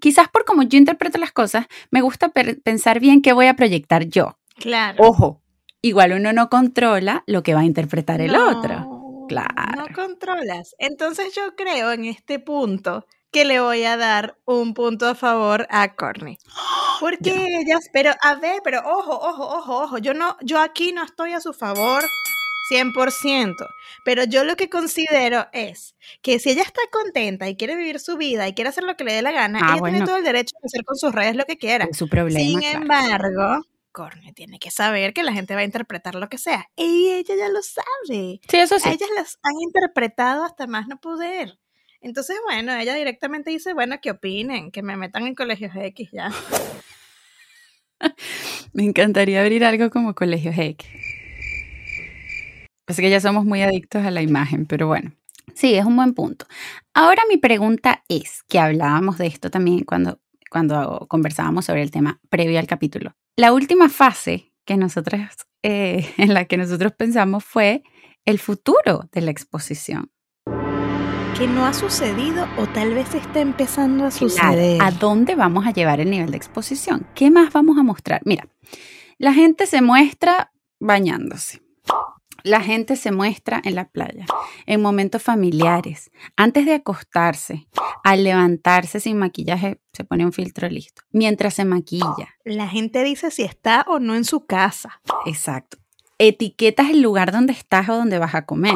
quizás 0.00 0.30
por 0.30 0.46
como 0.46 0.62
yo 0.62 0.78
interpreto 0.78 1.18
las 1.18 1.32
cosas, 1.32 1.66
me 1.90 2.00
gusta 2.00 2.30
pensar 2.30 3.00
bien 3.00 3.20
qué 3.20 3.34
voy 3.34 3.48
a 3.48 3.56
proyectar 3.56 4.06
yo. 4.06 4.38
Claro. 4.56 5.04
Ojo, 5.06 5.42
igual 5.82 6.14
uno 6.14 6.32
no 6.32 6.48
controla 6.48 7.22
lo 7.26 7.42
que 7.42 7.52
va 7.52 7.60
a 7.60 7.66
interpretar 7.66 8.22
el 8.22 8.34
otro. 8.34 9.26
Claro. 9.28 9.76
No 9.76 9.86
controlas. 9.94 10.74
Entonces 10.78 11.34
yo 11.34 11.54
creo 11.54 11.92
en 11.92 12.06
este 12.06 12.38
punto 12.38 13.04
que 13.30 13.44
le 13.44 13.60
voy 13.60 13.84
a 13.84 13.96
dar 13.96 14.36
un 14.44 14.74
punto 14.74 15.06
a 15.06 15.14
favor 15.14 15.66
a 15.70 15.94
Courtney. 15.94 16.38
Porque 17.00 17.32
ellas, 17.32 17.88
pero 17.92 18.12
a 18.22 18.34
ver, 18.34 18.60
pero 18.62 18.80
ojo, 18.84 19.14
ojo, 19.14 19.56
ojo, 19.56 19.82
ojo, 19.84 19.98
yo 19.98 20.12
no, 20.12 20.36
yo 20.42 20.60
aquí 20.60 20.92
no 20.92 21.02
estoy 21.04 21.32
a 21.32 21.40
su 21.40 21.54
favor 21.54 22.04
100%, 22.70 23.54
pero 24.04 24.24
yo 24.24 24.44
lo 24.44 24.54
que 24.56 24.68
considero 24.68 25.46
es 25.52 25.96
que 26.22 26.38
si 26.38 26.50
ella 26.50 26.62
está 26.62 26.80
contenta 26.92 27.48
y 27.48 27.56
quiere 27.56 27.74
vivir 27.74 28.00
su 28.00 28.16
vida 28.16 28.46
y 28.46 28.54
quiere 28.54 28.68
hacer 28.68 28.84
lo 28.84 28.96
que 28.96 29.04
le 29.04 29.14
dé 29.14 29.22
la 29.22 29.32
gana, 29.32 29.60
ah, 29.62 29.76
ella 29.76 29.90
tiene 29.90 30.04
todo 30.04 30.16
el 30.16 30.24
derecho 30.24 30.54
de 30.62 30.66
hacer 30.66 30.84
con 30.84 30.96
sus 30.96 31.12
redes 31.12 31.36
lo 31.36 31.46
que 31.46 31.58
quiera. 31.58 31.86
Es 31.90 31.96
su 31.96 32.08
problema. 32.08 32.38
Sin 32.38 32.62
embargo, 32.62 33.64
Courtney 33.92 34.32
tiene 34.32 34.58
que 34.58 34.70
saber 34.70 35.12
que 35.12 35.22
la 35.22 35.32
gente 35.32 35.54
va 35.54 35.60
a 35.60 35.64
interpretar 35.64 36.14
lo 36.14 36.28
que 36.28 36.38
sea. 36.38 36.68
Y 36.76 37.08
ella 37.08 37.34
ya 37.36 37.48
lo 37.48 37.62
sabe. 37.62 38.40
Sí, 38.48 38.56
eso 38.56 38.78
sí. 38.78 38.88
ellas 38.88 39.10
las 39.16 39.38
han 39.42 39.60
interpretado 39.60 40.44
hasta 40.44 40.66
más 40.66 40.86
no 40.86 41.00
poder. 41.00 41.58
Entonces, 42.00 42.36
bueno, 42.44 42.74
ella 42.74 42.94
directamente 42.94 43.50
dice, 43.50 43.74
bueno, 43.74 43.96
que 44.00 44.10
opinen, 44.10 44.70
que 44.70 44.82
me 44.82 44.96
metan 44.96 45.26
en 45.26 45.34
colegios 45.34 45.72
X 45.74 46.10
ya. 46.12 46.30
me 48.72 48.84
encantaría 48.84 49.40
abrir 49.40 49.64
algo 49.64 49.90
como 49.90 50.14
colegios 50.14 50.56
X. 50.56 50.88
Es 52.86 52.96
que 52.96 53.10
ya 53.10 53.20
somos 53.20 53.44
muy 53.44 53.62
adictos 53.62 54.04
a 54.04 54.10
la 54.10 54.22
imagen, 54.22 54.66
pero 54.66 54.86
bueno. 54.86 55.12
Sí, 55.54 55.74
es 55.74 55.84
un 55.84 55.96
buen 55.96 56.14
punto. 56.14 56.46
Ahora 56.94 57.22
mi 57.28 57.36
pregunta 57.36 58.02
es, 58.08 58.42
que 58.48 58.58
hablábamos 58.58 59.18
de 59.18 59.26
esto 59.26 59.50
también 59.50 59.84
cuando, 59.84 60.20
cuando 60.50 61.06
conversábamos 61.08 61.66
sobre 61.66 61.82
el 61.82 61.90
tema 61.90 62.20
previo 62.30 62.58
al 62.58 62.66
capítulo. 62.66 63.14
La 63.36 63.52
última 63.52 63.88
fase 63.88 64.52
que 64.64 64.76
nosotros, 64.76 65.20
eh, 65.62 66.08
en 66.16 66.34
la 66.34 66.46
que 66.46 66.56
nosotros 66.56 66.92
pensamos 66.92 67.44
fue 67.44 67.82
el 68.24 68.38
futuro 68.38 69.08
de 69.12 69.20
la 69.20 69.30
exposición. 69.30 70.10
Que 71.40 71.46
no 71.46 71.64
ha 71.64 71.72
sucedido 71.72 72.46
o 72.58 72.66
tal 72.66 72.92
vez 72.92 73.14
está 73.14 73.40
empezando 73.40 74.04
a 74.04 74.10
suceder. 74.10 74.78
¿A 74.82 74.90
dónde 74.90 75.36
vamos 75.36 75.66
a 75.66 75.70
llevar 75.70 75.98
el 75.98 76.10
nivel 76.10 76.30
de 76.30 76.36
exposición? 76.36 77.06
¿Qué 77.14 77.30
más 77.30 77.50
vamos 77.50 77.78
a 77.78 77.82
mostrar? 77.82 78.20
Mira, 78.26 78.46
la 79.16 79.32
gente 79.32 79.64
se 79.64 79.80
muestra 79.80 80.52
bañándose. 80.80 81.62
La 82.42 82.60
gente 82.60 82.94
se 82.94 83.10
muestra 83.10 83.62
en 83.64 83.74
la 83.74 83.88
playa, 83.88 84.26
en 84.66 84.82
momentos 84.82 85.22
familiares, 85.22 86.10
antes 86.36 86.66
de 86.66 86.74
acostarse, 86.74 87.68
al 88.04 88.22
levantarse 88.22 89.00
sin 89.00 89.16
maquillaje, 89.16 89.80
se 89.94 90.04
pone 90.04 90.26
un 90.26 90.32
filtro 90.32 90.68
listo, 90.68 91.02
mientras 91.10 91.54
se 91.54 91.64
maquilla. 91.64 92.36
La 92.44 92.68
gente 92.68 93.02
dice 93.02 93.30
si 93.30 93.44
está 93.44 93.86
o 93.88 93.98
no 93.98 94.14
en 94.14 94.24
su 94.24 94.44
casa. 94.44 95.00
Exacto. 95.24 95.78
Etiquetas 96.22 96.90
el 96.90 97.00
lugar 97.00 97.32
donde 97.32 97.52
estás 97.54 97.88
o 97.88 97.94
donde 97.96 98.18
vas 98.18 98.34
a 98.34 98.44
comer. 98.44 98.74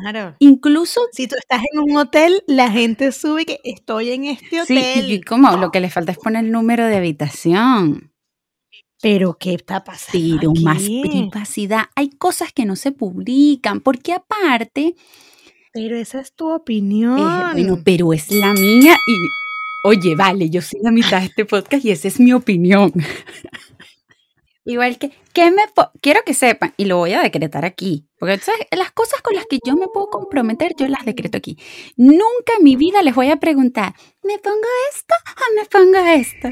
Claro. 0.00 0.34
Incluso 0.38 1.00
Si 1.12 1.26
tú 1.28 1.36
estás 1.38 1.62
en 1.72 1.80
un 1.80 1.96
hotel, 1.96 2.42
la 2.46 2.70
gente 2.70 3.12
sube 3.12 3.44
que 3.44 3.60
estoy 3.64 4.10
en 4.12 4.24
este 4.24 4.64
Sí, 4.64 4.72
hotel. 4.78 5.12
y 5.12 5.20
como 5.20 5.54
lo 5.58 5.70
que 5.70 5.80
le 5.80 5.90
falta 5.90 6.12
es 6.12 6.18
poner 6.18 6.44
el 6.44 6.50
número 6.50 6.86
de 6.86 6.96
habitación. 6.96 8.12
Pero 9.00 9.36
¿qué 9.38 9.54
está 9.54 9.84
pasando? 9.84 10.38
Pero 10.40 10.52
más 10.64 10.78
aquí? 10.78 11.02
privacidad. 11.08 11.84
Hay 11.94 12.08
cosas 12.10 12.52
que 12.52 12.64
no 12.64 12.74
se 12.76 12.92
publican, 12.92 13.80
porque 13.80 14.12
aparte, 14.14 14.96
Pero 15.72 15.96
esa 15.96 16.20
es 16.20 16.32
tu 16.32 16.50
eh, 16.50 16.54
opinión. 16.54 17.52
bueno, 17.52 17.78
pero 17.84 18.12
es 18.12 18.30
la 18.32 18.54
mía 18.54 18.96
y, 19.06 19.14
oye, 19.84 20.16
vale, 20.16 20.50
yo 20.50 20.62
soy 20.62 20.80
la 20.82 20.90
mitad 20.90 21.20
de 21.20 21.26
este 21.26 21.44
podcast 21.44 21.84
y 21.84 21.90
esa 21.90 22.08
es 22.08 22.18
mi 22.18 22.32
opinión. 22.32 22.92
Igual 24.68 24.98
que, 24.98 25.10
¿qué 25.32 25.50
me 25.50 25.62
quiero 26.02 26.20
que 26.26 26.34
sepan, 26.34 26.74
y 26.76 26.84
lo 26.84 26.98
voy 26.98 27.14
a 27.14 27.22
decretar 27.22 27.64
aquí, 27.64 28.06
porque 28.18 28.38
las 28.76 28.92
cosas 28.92 29.22
con 29.22 29.34
las 29.34 29.46
que 29.46 29.58
yo 29.64 29.74
me 29.76 29.86
puedo 29.88 30.10
comprometer, 30.10 30.72
yo 30.76 30.86
las 30.88 31.06
decreto 31.06 31.38
aquí. 31.38 31.56
Nunca 31.96 32.52
en 32.58 32.64
mi 32.64 32.76
vida 32.76 33.02
les 33.02 33.14
voy 33.14 33.30
a 33.30 33.36
preguntar, 33.36 33.94
¿me 34.22 34.38
pongo 34.38 34.66
esto 34.94 35.14
o 35.24 35.54
me 35.58 35.64
pongo 35.66 35.98
esto? 36.20 36.48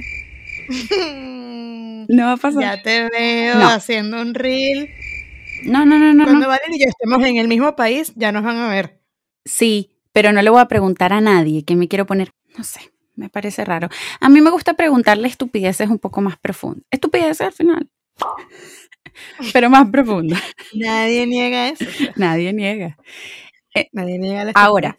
No 2.09 2.25
va 2.27 2.33
a 2.33 2.37
pasar. 2.37 2.63
ya 2.63 2.83
te 2.83 3.09
veo 3.11 3.57
No. 3.57 3.69
haciendo 3.69 4.21
un 4.21 4.33
reel. 4.35 4.89
No, 5.65 5.85
no, 5.85 5.99
no, 5.99 6.15
no, 6.15 6.25
Cuando 6.25 6.43
no. 6.47 6.49
Valen 6.49 6.73
y 6.75 6.79
yo 6.81 6.87
estemos 6.89 7.23
en 7.27 7.37
el 7.37 7.49
mismo 7.49 7.75
país, 7.77 8.13
ya 8.15 8.31
nos 8.33 8.45
van 8.45 8.57
a 8.59 8.69
ver. 8.71 9.01
Sí, 9.45 9.99
pero 10.13 10.33
no 10.33 10.41
le 10.41 10.51
voy 10.51 10.61
a 10.61 10.69
preguntar 10.69 11.13
a 11.13 11.21
nadie 11.21 11.65
que 11.65 11.75
me 11.77 11.89
quiero 11.89 12.07
poner, 12.07 12.31
no 12.57 12.63
sé, 12.65 12.81
me 13.17 13.29
parece 13.29 13.65
raro. 13.65 13.89
A 14.21 14.29
mí 14.29 14.41
me 14.41 14.51
gusta 14.51 14.75
preguntarle 14.75 15.29
estupideces 15.29 15.91
un 15.91 15.99
poco 15.99 16.21
más 16.21 16.39
profundas. 16.39 16.85
Estupideces 16.91 17.41
al 17.43 17.53
final. 17.53 17.91
Pero 19.53 19.71
más 19.71 19.89
profundas. 19.91 20.43
Nadie 20.75 21.27
niega 21.27 21.69
eso. 21.69 21.85
Nadie 22.17 22.53
niega. 22.53 22.97
Nadie 23.93 24.19
niega 24.19 24.45
la 24.45 24.53
Ahora. 24.55 24.99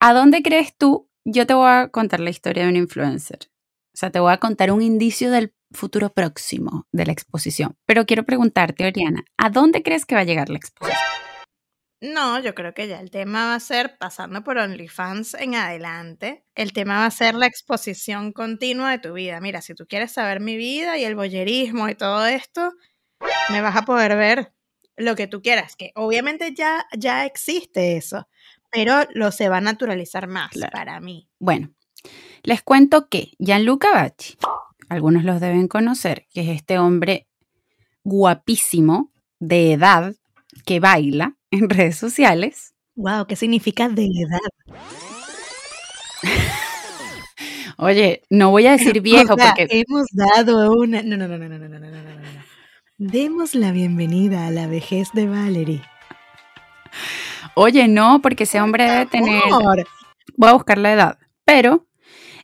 ¿A 0.00 0.12
dónde 0.12 0.42
crees 0.42 0.76
tú? 0.76 1.08
Yo 1.24 1.46
te 1.46 1.54
voy 1.54 1.68
a 1.68 1.88
contar 1.88 2.20
la 2.20 2.30
historia 2.30 2.64
de 2.64 2.68
un 2.70 2.76
influencer. 2.76 3.38
O 3.92 3.98
sea, 3.98 4.10
te 4.10 4.20
voy 4.20 4.32
a 4.32 4.38
contar 4.38 4.70
un 4.70 4.82
indicio 4.82 5.30
del 5.30 5.52
futuro 5.72 6.10
próximo 6.10 6.86
de 6.92 7.06
la 7.06 7.12
exposición. 7.12 7.76
Pero 7.84 8.06
quiero 8.06 8.24
preguntarte, 8.24 8.86
Oriana, 8.86 9.24
¿a 9.36 9.50
dónde 9.50 9.82
crees 9.82 10.06
que 10.06 10.14
va 10.14 10.22
a 10.22 10.24
llegar 10.24 10.48
la 10.48 10.58
exposición? 10.58 10.98
No, 12.00 12.38
yo 12.40 12.54
creo 12.54 12.74
que 12.74 12.86
ya 12.86 13.00
el 13.00 13.10
tema 13.10 13.46
va 13.46 13.54
a 13.56 13.60
ser, 13.60 13.98
pasando 13.98 14.44
por 14.44 14.56
OnlyFans 14.56 15.34
en 15.34 15.56
adelante, 15.56 16.44
el 16.54 16.72
tema 16.72 16.98
va 16.98 17.06
a 17.06 17.10
ser 17.10 17.34
la 17.34 17.46
exposición 17.46 18.32
continua 18.32 18.92
de 18.92 18.98
tu 19.00 19.14
vida. 19.14 19.40
Mira, 19.40 19.62
si 19.62 19.74
tú 19.74 19.84
quieres 19.88 20.12
saber 20.12 20.38
mi 20.38 20.56
vida 20.56 20.96
y 20.96 21.04
el 21.04 21.16
boyerismo 21.16 21.88
y 21.88 21.96
todo 21.96 22.24
esto, 22.26 22.72
me 23.50 23.60
vas 23.62 23.74
a 23.76 23.82
poder 23.84 24.16
ver 24.16 24.52
lo 24.96 25.16
que 25.16 25.26
tú 25.26 25.42
quieras, 25.42 25.74
que 25.74 25.90
obviamente 25.96 26.54
ya, 26.54 26.86
ya 26.96 27.24
existe 27.24 27.96
eso, 27.96 28.28
pero 28.70 29.00
lo 29.14 29.32
se 29.32 29.48
va 29.48 29.56
a 29.56 29.60
naturalizar 29.60 30.28
más 30.28 30.50
Claro. 30.52 30.70
para 30.72 31.00
mí. 31.00 31.28
Bueno, 31.40 31.72
les 32.44 32.62
cuento 32.62 33.08
que 33.08 33.32
Gianluca 33.38 33.90
Bacci, 33.92 34.36
algunos 34.88 35.24
los 35.24 35.40
deben 35.40 35.66
conocer, 35.66 36.26
que 36.32 36.42
es 36.42 36.48
este 36.48 36.78
hombre 36.78 37.26
guapísimo 38.04 39.12
de 39.40 39.72
edad 39.72 40.14
que 40.64 40.80
baila 40.80 41.37
en 41.50 41.68
redes 41.70 41.96
sociales. 41.96 42.74
Wow, 42.96 43.26
¿qué 43.26 43.36
significa 43.36 43.88
de 43.88 44.04
edad? 44.04 44.40
Oye, 47.76 48.22
no 48.28 48.50
voy 48.50 48.66
a 48.66 48.72
decir 48.72 49.00
viejo 49.00 49.34
O 49.34 49.36
sea, 49.36 49.54
porque 49.54 49.68
hemos 49.70 50.06
dado 50.12 50.72
una. 50.72 51.02
No, 51.02 51.16
no, 51.16 51.28
no, 51.28 51.38
no, 51.38 51.48
no, 51.48 51.58
no, 51.58 51.68
no, 51.68 51.78
no, 51.78 51.90
no, 51.90 52.02
no. 52.02 52.42
Demos 52.98 53.54
la 53.54 53.70
bienvenida 53.70 54.48
a 54.48 54.50
la 54.50 54.66
vejez 54.66 55.10
de 55.12 55.28
Valerie. 55.28 55.82
Oye, 57.54 57.86
no, 57.86 58.20
porque 58.20 58.44
ese 58.44 58.60
hombre 58.60 58.90
debe 58.90 59.06
tener 59.06 59.42
Amor. 59.44 59.86
voy 60.36 60.48
a 60.48 60.54
buscar 60.54 60.78
la 60.78 60.92
edad. 60.92 61.18
Pero 61.44 61.86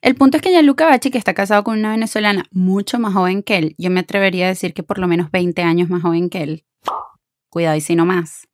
el 0.03 0.15
punto 0.15 0.37
es 0.37 0.43
que 0.43 0.51
Gianluca 0.51 0.87
Bacci, 0.87 1.11
que 1.11 1.19
está 1.19 1.35
casado 1.35 1.65
con 1.65 1.79
una 1.79 1.91
venezolana 1.91 2.45
mucho 2.53 3.01
más 3.01 3.15
joven 3.15 3.43
que 3.43 3.57
él, 3.57 3.75
yo 3.79 3.91
me 3.91 4.01
atrevería 4.01 4.47
a 4.47 4.51
decir 4.51 4.75
que 4.75 4.83
por 4.85 4.99
lo 4.99 5.09
menos 5.09 5.31
20 5.33 5.63
años 5.63 5.91
más 5.91 6.03
joven 6.03 6.31
que 6.31 6.43
él, 6.43 6.65
cuidado 7.55 7.77
y 7.77 7.81
si 7.81 7.95
no 7.95 8.05
más, 8.05 8.49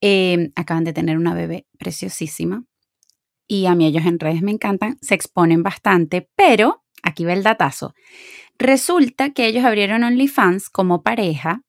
eh, 0.00 0.50
acaban 0.56 0.82
de 0.82 0.92
tener 0.92 1.16
una 1.16 1.34
bebé 1.34 1.66
preciosísima. 1.78 2.64
Y 3.46 3.66
a 3.66 3.74
mí 3.76 3.86
ellos 3.86 4.04
en 4.06 4.18
redes 4.18 4.42
me 4.42 4.50
encantan, 4.50 4.98
se 5.00 5.14
exponen 5.14 5.62
bastante, 5.62 6.28
pero 6.34 6.84
aquí 7.02 7.24
va 7.24 7.32
el 7.32 7.44
datazo. 7.44 7.94
Resulta 8.58 9.30
que 9.30 9.46
ellos 9.46 9.64
abrieron 9.64 10.02
OnlyFans 10.02 10.68
como 10.68 11.02
pareja 11.02 11.62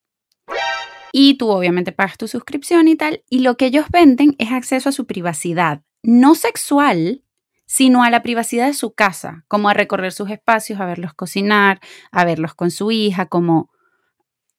y 1.12 1.36
tú 1.36 1.50
obviamente 1.50 1.92
pagas 1.92 2.18
tu 2.18 2.28
suscripción 2.28 2.88
y 2.88 2.96
tal, 2.96 3.24
y 3.30 3.40
lo 3.40 3.56
que 3.56 3.68
ellos 3.68 3.86
venden 3.90 4.36
es 4.38 4.52
acceso 4.52 4.90
a 4.90 4.92
su 4.92 5.06
privacidad, 5.06 5.82
no 6.04 6.36
sexual, 6.36 7.24
sino 7.66 8.04
a 8.04 8.10
la 8.10 8.22
privacidad 8.22 8.68
de 8.68 8.74
su 8.74 8.94
casa, 8.94 9.46
como 9.48 9.70
a 9.70 9.74
recorrer 9.74 10.12
sus 10.12 10.30
espacios, 10.30 10.80
a 10.80 10.86
verlos 10.86 11.14
cocinar, 11.14 11.80
a 12.12 12.26
verlos 12.26 12.54
con 12.54 12.72
su 12.72 12.92
hija, 12.92 13.28
como 13.28 13.70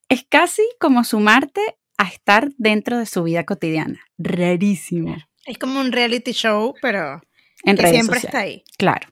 es 0.09 0.25
casi 0.29 0.63
como 0.81 1.05
sumarte 1.05 1.77
a 1.99 2.05
estar 2.09 2.51
dentro 2.59 2.99
de 2.99 3.07
su 3.07 3.23
vida 3.23 3.45
cotidiana. 3.45 4.01
Rarísimo. 4.19 5.17
Es 5.47 5.59
como 5.59 5.81
un 5.81 5.93
reality 5.93 6.33
show, 6.33 6.75
pero 6.83 7.21
En 7.65 7.77
que 7.77 7.83
redes 7.83 7.95
siempre 7.97 8.21
sociales. 8.21 8.25
está 8.25 8.39
ahí. 8.41 8.65
Claro. 8.79 9.09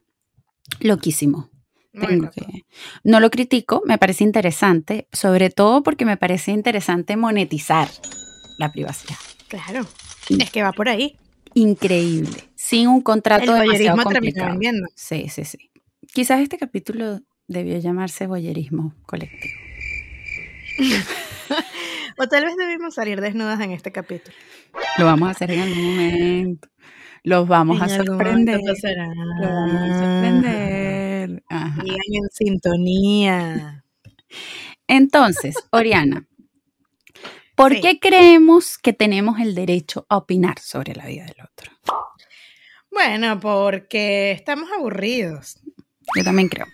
Loquísimo. 0.79 1.49
Tengo 1.93 2.29
que- 2.29 2.63
No 3.03 3.19
lo 3.21 3.29
critico, 3.31 3.81
me 3.85 3.97
parece 3.97 4.23
interesante, 4.25 5.07
sobre 5.13 5.49
todo 5.49 5.81
porque 5.81 6.03
me 6.05 6.17
parece 6.17 6.51
interesante 6.51 7.15
monetizar 7.15 7.87
la 8.57 8.71
privacidad. 8.71 9.15
Claro. 9.47 9.87
Es 10.29 10.51
que 10.51 10.61
va 10.63 10.73
por 10.73 10.89
ahí. 10.89 11.17
Increíble, 11.53 12.49
sin 12.55 12.89
un 12.89 12.99
contrato 13.01 13.55
El 13.55 13.61
demasiado 13.61 14.03
complicado. 14.03 14.59
Sí, 14.95 15.29
sí, 15.29 15.45
sí. 15.45 15.71
Quizás 16.13 16.41
este 16.41 16.57
capítulo 16.57 17.21
debió 17.47 17.77
llamarse 17.79 18.27
boyerismo 18.27 18.93
colectivo. 19.05 19.53
O 22.17 22.27
tal 22.27 22.45
vez 22.45 22.55
debimos 22.55 22.93
salir 22.95 23.19
desnudas 23.21 23.59
en 23.59 23.71
este 23.71 23.91
capítulo. 23.91 24.35
Lo 24.97 25.05
vamos 25.05 25.27
a 25.27 25.31
hacer 25.31 25.51
en 25.51 25.61
algún 25.61 25.83
momento. 25.83 26.69
Los 27.23 27.47
vamos 27.47 27.81
a 27.81 27.85
En 27.85 28.05
sorprender. 28.05 28.59
Los 28.63 28.81
vamos 28.81 29.73
a 29.81 29.99
sorprender. 29.99 31.43
Ajá. 31.49 31.81
En 31.83 32.29
sintonía. 32.31 33.83
Entonces, 34.87 35.55
Oriana, 35.71 36.27
¿por 37.55 37.73
Sí. 37.73 37.81
qué 37.81 37.99
creemos 37.99 38.77
que 38.77 38.93
tenemos 38.93 39.39
el 39.39 39.55
derecho 39.55 40.05
a 40.09 40.17
opinar 40.17 40.59
sobre 40.59 40.93
la 40.95 41.05
vida 41.07 41.25
del 41.25 41.37
otro? 41.43 41.71
Bueno, 42.91 43.39
porque 43.39 44.31
estamos 44.31 44.69
aburridos. 44.71 45.59
Yo 46.15 46.23
también 46.23 46.47
creo. 46.47 46.67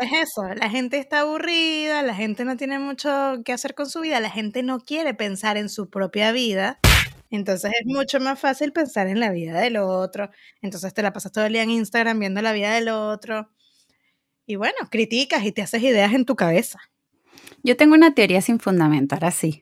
Es 0.00 0.12
eso, 0.12 0.42
la 0.54 0.70
gente 0.70 0.98
está 0.98 1.20
aburrida, 1.20 2.02
la 2.02 2.14
gente 2.14 2.44
no 2.44 2.56
tiene 2.56 2.78
mucho 2.78 3.40
que 3.44 3.52
hacer 3.52 3.74
con 3.74 3.88
su 3.88 4.00
vida, 4.00 4.20
la 4.20 4.30
gente 4.30 4.62
no 4.62 4.78
quiere 4.80 5.14
pensar 5.14 5.56
en 5.56 5.68
su 5.68 5.90
propia 5.90 6.30
vida, 6.30 6.78
entonces 7.30 7.72
es 7.80 7.86
mucho 7.86 8.20
más 8.20 8.38
fácil 8.38 8.72
pensar 8.72 9.08
en 9.08 9.18
la 9.18 9.30
vida 9.30 9.58
del 9.58 9.76
otro, 9.76 10.30
entonces 10.62 10.94
te 10.94 11.02
la 11.02 11.12
pasas 11.12 11.32
todo 11.32 11.46
el 11.46 11.52
día 11.52 11.64
en 11.64 11.70
Instagram 11.70 12.18
viendo 12.20 12.40
la 12.42 12.52
vida 12.52 12.72
del 12.74 12.88
otro 12.88 13.50
y 14.46 14.56
bueno, 14.56 14.76
criticas 14.90 15.44
y 15.44 15.52
te 15.52 15.62
haces 15.62 15.82
ideas 15.82 16.14
en 16.14 16.24
tu 16.24 16.36
cabeza. 16.36 16.78
Yo 17.62 17.76
tengo 17.76 17.94
una 17.94 18.14
teoría 18.14 18.40
sin 18.40 18.58
fundamento, 18.58 19.14
ahora 19.14 19.30
sí. 19.30 19.60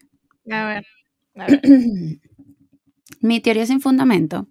A 0.51 0.67
ver, 0.67 0.87
a 1.35 1.47
ver. 1.47 1.61
Mi 3.21 3.41
teoría 3.41 3.67
sin 3.67 3.81
fundamento 3.81 4.49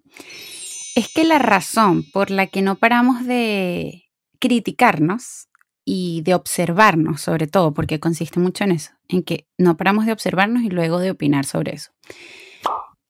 es 0.94 1.08
que 1.08 1.24
la 1.24 1.38
razón 1.38 2.04
por 2.10 2.30
la 2.30 2.48
que 2.48 2.60
no 2.60 2.76
paramos 2.76 3.24
de 3.24 4.04
criticarnos 4.38 5.48
y 5.88 6.20
de 6.22 6.34
observarnos, 6.34 7.22
sobre 7.22 7.46
todo, 7.46 7.72
porque 7.72 8.00
consiste 8.00 8.40
mucho 8.40 8.64
en 8.64 8.72
eso, 8.72 8.90
en 9.08 9.22
que 9.22 9.46
no 9.56 9.76
paramos 9.76 10.04
de 10.04 10.12
observarnos 10.12 10.64
y 10.64 10.68
luego 10.68 10.98
de 10.98 11.12
opinar 11.12 11.46
sobre 11.46 11.74
eso, 11.74 11.92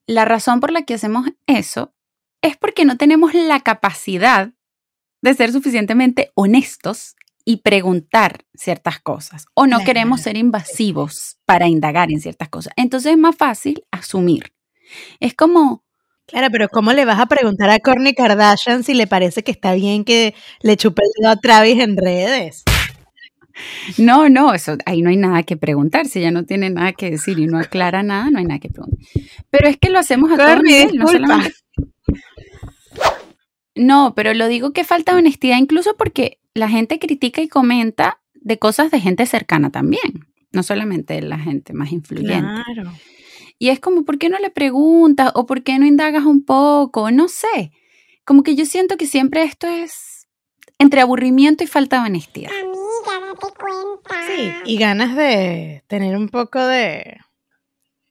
la 0.05 0.23
razón 0.23 0.61
por 0.61 0.71
la 0.71 0.83
que 0.83 0.93
hacemos 0.93 1.27
eso 1.47 1.93
es 2.41 2.55
porque 2.55 2.85
no 2.85 2.95
tenemos 2.95 3.33
la 3.33 3.59
capacidad 3.61 4.53
de 5.21 5.33
ser 5.33 5.51
suficientemente 5.51 6.31
honestos 6.35 7.15
y 7.43 7.57
preguntar 7.57 8.45
ciertas 8.53 8.99
cosas 8.99 9.47
o 9.55 9.65
no 9.65 9.77
Claro, 9.77 9.85
queremos 9.85 10.21
ser 10.21 10.37
invasivos 10.37 11.39
para 11.45 11.67
indagar 11.67 12.11
en 12.11 12.21
ciertas 12.21 12.49
cosas. 12.49 12.73
Entonces 12.75 13.13
es 13.13 13.17
más 13.17 13.35
fácil 13.35 13.83
asumir. 13.89 14.53
Es 15.19 15.33
como, 15.33 15.83
Claro, 16.27 16.47
pero 16.51 16.67
¿cómo 16.67 16.91
le 16.91 17.05
vas 17.05 17.19
a 17.19 17.25
preguntar 17.25 17.69
a 17.69 17.79
Kourtney 17.79 18.13
Kardashian 18.13 18.83
si 18.83 18.93
le 18.93 19.07
parece 19.07 19.43
que 19.43 19.51
está 19.51 19.73
bien 19.73 20.03
que 20.03 20.35
le 20.61 20.75
chupe 20.75 21.01
el 21.01 21.21
dedo 21.21 21.31
a 21.31 21.37
Travis 21.37 21.79
en 21.79 21.95
redes? 21.95 22.65
no, 23.97 24.27
no, 24.29 24.53
eso 24.53 24.77
ahí 24.85 25.01
no 25.01 25.09
hay 25.09 25.15
nada 25.15 25.43
que 25.43 25.55
preguntar. 25.55 26.05
Si 26.05 26.19
ella 26.19 26.31
no 26.31 26.43
tiene 26.43 26.69
nada 26.69 26.91
que 26.91 27.11
decir 27.11 27.39
y 27.39 27.47
no 27.47 27.57
aclara 27.57 28.03
nada, 28.03 28.29
no 28.29 28.39
hay 28.39 28.45
nada 28.45 28.59
que 28.59 28.69
preguntar. 28.69 28.99
Pero 29.49 29.69
es 29.69 29.77
que 29.77 29.89
lo 29.89 29.99
hacemos 29.99 30.31
a 30.31 30.35
todo 30.35 30.61
nivel, 30.61 30.97
no 30.97 31.07
solamente 31.07 31.53
No, 33.75 34.13
pero 34.13 34.33
lo 34.33 34.49
digo 34.49 34.73
que 34.73 34.83
falta 34.83 35.15
honestidad 35.15 35.57
incluso 35.57 35.95
porque 35.95 36.39
la 36.53 36.67
gente 36.67 36.99
critica 36.99 37.41
y 37.41 37.47
comenta 37.47 38.19
de 38.33 38.59
cosas 38.59 38.91
de 38.91 38.99
gente 38.99 39.25
cercana 39.25 39.71
también, 39.71 40.27
no 40.51 40.61
solamente 40.61 41.13
de 41.13 41.21
la 41.21 41.39
gente 41.39 41.73
más 41.73 41.91
influyente. 41.91 42.63
Claro. 42.73 42.91
Y 43.59 43.69
es 43.69 43.79
como, 43.79 44.03
¿por 44.05 44.17
qué 44.17 44.29
no 44.29 44.37
le 44.39 44.49
preguntas 44.49 45.31
o 45.35 45.45
por 45.45 45.63
qué 45.63 45.79
no 45.79 45.85
indagas 45.85 46.25
un 46.25 46.45
poco? 46.45 47.11
No 47.11 47.27
sé. 47.27 47.71
Como 48.23 48.43
que 48.43 48.55
yo 48.55 48.65
siento 48.65 48.97
que 48.97 49.07
siempre 49.07 49.43
esto 49.43 49.67
es 49.67 50.27
entre 50.79 51.01
aburrimiento 51.01 51.63
y 51.63 51.67
falta 51.67 52.01
de 52.01 52.07
honestidad. 52.07 52.51
Amiga, 52.51 53.27
date 53.27 53.53
cuenta. 53.59 54.27
Sí, 54.27 54.51
y 54.65 54.77
ganas 54.77 55.15
de 55.15 55.83
tener 55.87 56.15
un 56.15 56.29
poco 56.29 56.59
de 56.59 57.17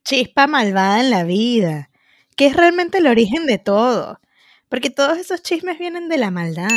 chispa 0.05 0.47
malvada 0.47 1.01
en 1.01 1.11
la 1.11 1.25
vida, 1.25 1.91
que 2.37 2.47
es 2.47 2.57
realmente 2.57 2.99
el 2.99 3.07
origen 3.07 3.47
de 3.47 3.59
todo. 3.59 4.21
Porque 4.69 4.91
todos 4.91 5.19
esos 5.19 5.43
chismes 5.43 5.79
vienen 5.79 6.09
de 6.09 6.19
la 6.19 6.31
maldad. 6.31 6.69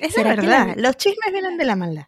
Es 0.00 0.16
la 0.16 0.22
¿Será 0.22 0.36
que 0.36 0.46
la 0.46 0.64
verdad, 0.64 0.82
los 0.82 0.96
chismes 0.96 1.32
vienen 1.32 1.56
de 1.56 1.64
la 1.64 1.76
maldad. 1.76 2.06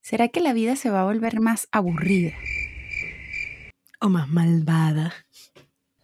¿Será 0.00 0.28
que 0.28 0.40
la 0.40 0.52
vida 0.52 0.74
se 0.76 0.90
va 0.90 1.02
a 1.02 1.04
volver 1.04 1.40
más 1.40 1.68
aburrida? 1.70 2.34
O 4.04 4.10
más 4.10 4.28
malvada. 4.28 5.14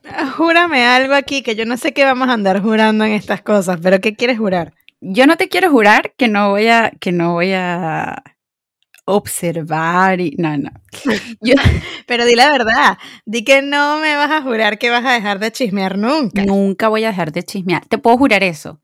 Ah, 0.05 0.31
Júrame 0.31 0.87
algo 0.87 1.13
aquí, 1.13 1.43
que 1.43 1.55
yo 1.55 1.67
no 1.67 1.77
sé 1.77 1.93
qué 1.93 2.07
vamos 2.07 2.31
a 2.31 2.33
andar 2.33 2.63
jurando 2.63 3.05
en 3.05 3.13
estas 3.13 3.43
cosas, 3.43 3.79
pero 3.83 4.01
¿qué 4.01 4.17
quieres 4.17 4.39
jurar? 4.39 4.73
Yo 5.03 5.27
no 5.27 5.37
te 5.37 5.51
quiero 5.51 5.71
jurar 5.71 6.15
que 6.17 6.27
no 6.27 6.49
voy 6.49 6.69
a, 6.69 6.93
que 6.99 7.13
no 7.13 7.35
voy 7.35 7.53
a 7.53 8.23
observar 9.05 10.19
y 10.23 10.35
no, 10.39 10.57
no. 10.57 10.71
Yo 11.43 11.53
Pero 12.07 12.25
di 12.25 12.37
la 12.37 12.51
verdad, 12.51 12.97
di 13.27 13.45
que 13.45 13.61
no 13.61 13.99
me 13.99 14.17
vas 14.17 14.31
a 14.31 14.41
jurar 14.41 14.79
que 14.79 14.89
vas 14.89 15.05
a 15.05 15.13
dejar 15.13 15.39
de 15.39 15.53
chismear 15.53 15.99
nunca. 15.99 16.43
nunca 16.43 16.89
voy 16.89 17.05
a 17.05 17.09
dejar 17.09 17.33
de 17.33 17.43
chismear. 17.43 17.85
Te 17.85 17.99
puedo 17.99 18.17
jurar 18.17 18.43
eso. 18.43 18.81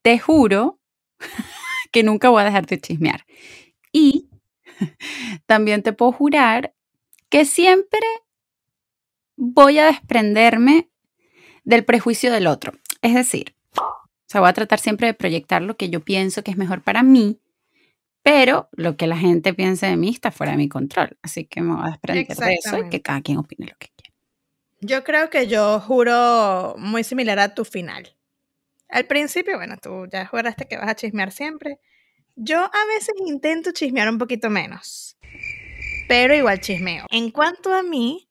Te 0.00 0.18
juro 0.18 0.80
que 1.92 2.02
nunca 2.02 2.30
voy 2.30 2.40
a 2.40 2.46
dejar 2.46 2.64
de 2.64 2.80
chismear. 2.80 3.26
Y 3.92 4.30
también 5.44 5.82
te 5.82 5.92
puedo 5.92 6.12
jurar 6.12 6.72
que 7.28 7.44
siempre 7.44 8.00
voy 9.36 9.78
a 9.78 9.86
desprenderme 9.86 10.90
del 11.64 11.84
prejuicio 11.84 12.32
del 12.32 12.46
otro. 12.46 12.72
Es 13.02 13.14
decir, 13.14 13.54
o 13.78 14.28
sea, 14.28 14.40
voy 14.40 14.50
a 14.50 14.54
tratar 14.54 14.78
siempre 14.80 15.06
de 15.06 15.14
proyectar 15.14 15.62
lo 15.62 15.76
que 15.76 15.90
yo 15.90 16.00
pienso 16.00 16.42
que 16.42 16.50
es 16.50 16.56
mejor 16.56 16.82
para 16.82 17.02
mí, 17.02 17.40
pero 18.22 18.68
lo 18.72 18.96
que 18.96 19.06
la 19.06 19.16
gente 19.16 19.54
piense 19.54 19.86
de 19.86 19.96
mí 19.96 20.10
está 20.10 20.32
fuera 20.32 20.52
de 20.52 20.58
mi 20.58 20.68
control. 20.68 21.16
Así 21.22 21.44
que 21.44 21.60
me 21.60 21.74
voy 21.74 21.86
a 21.86 21.90
desprender 21.92 22.36
de 22.36 22.54
eso 22.54 22.78
y 22.78 22.88
que 22.88 23.02
cada 23.02 23.20
quien 23.20 23.38
opine 23.38 23.66
lo 23.66 23.76
que 23.78 23.88
quiera. 23.94 24.14
Yo 24.80 25.04
creo 25.04 25.30
que 25.30 25.46
yo 25.46 25.80
juro 25.80 26.74
muy 26.78 27.04
similar 27.04 27.38
a 27.38 27.54
tu 27.54 27.64
final. 27.64 28.16
Al 28.88 29.06
principio, 29.06 29.56
bueno, 29.56 29.76
tú 29.80 30.06
ya 30.10 30.26
juraste 30.26 30.66
que 30.66 30.76
vas 30.76 30.88
a 30.88 30.96
chismear 30.96 31.32
siempre. 31.32 31.78
Yo 32.34 32.58
a 32.58 32.86
veces 32.94 33.14
intento 33.24 33.72
chismear 33.72 34.08
un 34.08 34.18
poquito 34.18 34.50
menos, 34.50 35.16
pero 36.08 36.34
igual 36.34 36.60
chismeo. 36.60 37.06
En 37.10 37.30
cuanto 37.30 37.72
a 37.72 37.82
mí, 37.82 38.25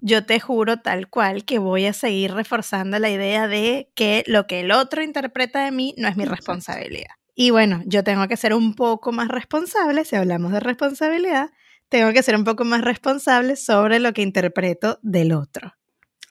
yo 0.00 0.26
te 0.26 0.38
juro 0.40 0.80
tal 0.80 1.08
cual 1.08 1.44
que 1.44 1.58
voy 1.58 1.86
a 1.86 1.92
seguir 1.92 2.32
reforzando 2.34 2.98
la 2.98 3.10
idea 3.10 3.48
de 3.48 3.90
que 3.94 4.22
lo 4.26 4.46
que 4.46 4.60
el 4.60 4.70
otro 4.70 5.02
interpreta 5.02 5.64
de 5.64 5.70
mí 5.70 5.94
no 5.98 6.08
es 6.08 6.16
mi 6.16 6.24
responsabilidad. 6.24 7.14
Y 7.34 7.50
bueno, 7.50 7.82
yo 7.86 8.04
tengo 8.04 8.28
que 8.28 8.36
ser 8.36 8.54
un 8.54 8.74
poco 8.74 9.10
más 9.12 9.28
responsable, 9.28 10.04
si 10.04 10.14
hablamos 10.16 10.52
de 10.52 10.60
responsabilidad, 10.60 11.50
tengo 11.88 12.12
que 12.12 12.22
ser 12.22 12.36
un 12.36 12.44
poco 12.44 12.64
más 12.64 12.82
responsable 12.82 13.56
sobre 13.56 13.98
lo 13.98 14.12
que 14.12 14.22
interpreto 14.22 14.98
del 15.02 15.32
otro. 15.32 15.74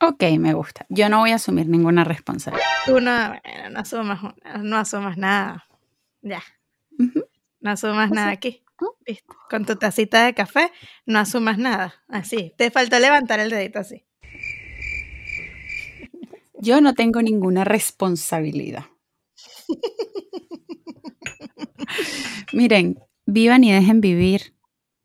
Ok, 0.00 0.24
me 0.38 0.52
gusta. 0.54 0.86
Yo 0.88 1.08
no 1.08 1.18
voy 1.20 1.30
a 1.32 1.36
asumir 1.36 1.68
ninguna 1.68 2.04
responsabilidad. 2.04 2.66
Tú 2.86 3.00
no, 3.00 3.28
bueno, 3.28 3.70
no 3.70 3.78
asumas, 3.80 4.20
no 4.60 4.76
asumas 4.76 5.16
nada. 5.16 5.64
Ya, 6.22 6.42
Ujú. 6.98 7.24
no 7.60 7.70
asumas 7.70 8.06
Así. 8.06 8.14
nada 8.14 8.30
aquí. 8.30 8.63
Con 9.48 9.64
tu 9.64 9.76
tacita 9.76 10.24
de 10.24 10.34
café, 10.34 10.70
no 11.06 11.18
asumas 11.18 11.58
nada. 11.58 11.94
Así, 12.08 12.52
te 12.56 12.70
faltó 12.70 12.98
levantar 12.98 13.40
el 13.40 13.50
dedito 13.50 13.78
así. 13.78 14.04
Yo 16.60 16.80
no 16.80 16.94
tengo 16.94 17.20
ninguna 17.22 17.64
responsabilidad. 17.64 18.86
Miren, 22.52 22.98
vivan 23.26 23.64
y 23.64 23.72
dejen 23.72 24.00
vivir. 24.00 24.54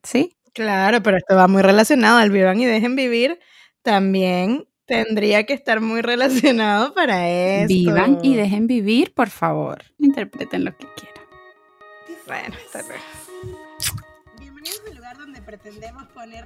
¿Sí? 0.04 0.38
Claro, 0.54 1.04
pero 1.04 1.18
esto 1.18 1.36
va 1.36 1.48
muy 1.48 1.62
relacionado 1.62 2.18
al 2.18 2.32
vivan 2.32 2.60
y 2.60 2.66
dejen 2.66 2.96
vivir. 2.96 3.40
También 3.82 4.68
tendría 4.86 5.46
que 5.46 5.54
estar 5.54 5.82
muy 5.82 6.02
relacionado 6.02 6.94
para 6.94 7.30
esto. 7.30 7.68
Vivan 7.74 8.20
y 8.24 8.36
dejen 8.36 8.68
vivir, 8.68 9.14
por 9.14 9.30
favor. 9.30 9.84
Interpreten 10.00 10.66
lo 10.66 10.76
que 10.76 10.88
quieran. 10.96 11.26
Bueno, 12.26 12.56
hasta 12.66 12.82
luego. 12.84 13.29
Pretendemos 15.70 16.08
poner 16.14 16.46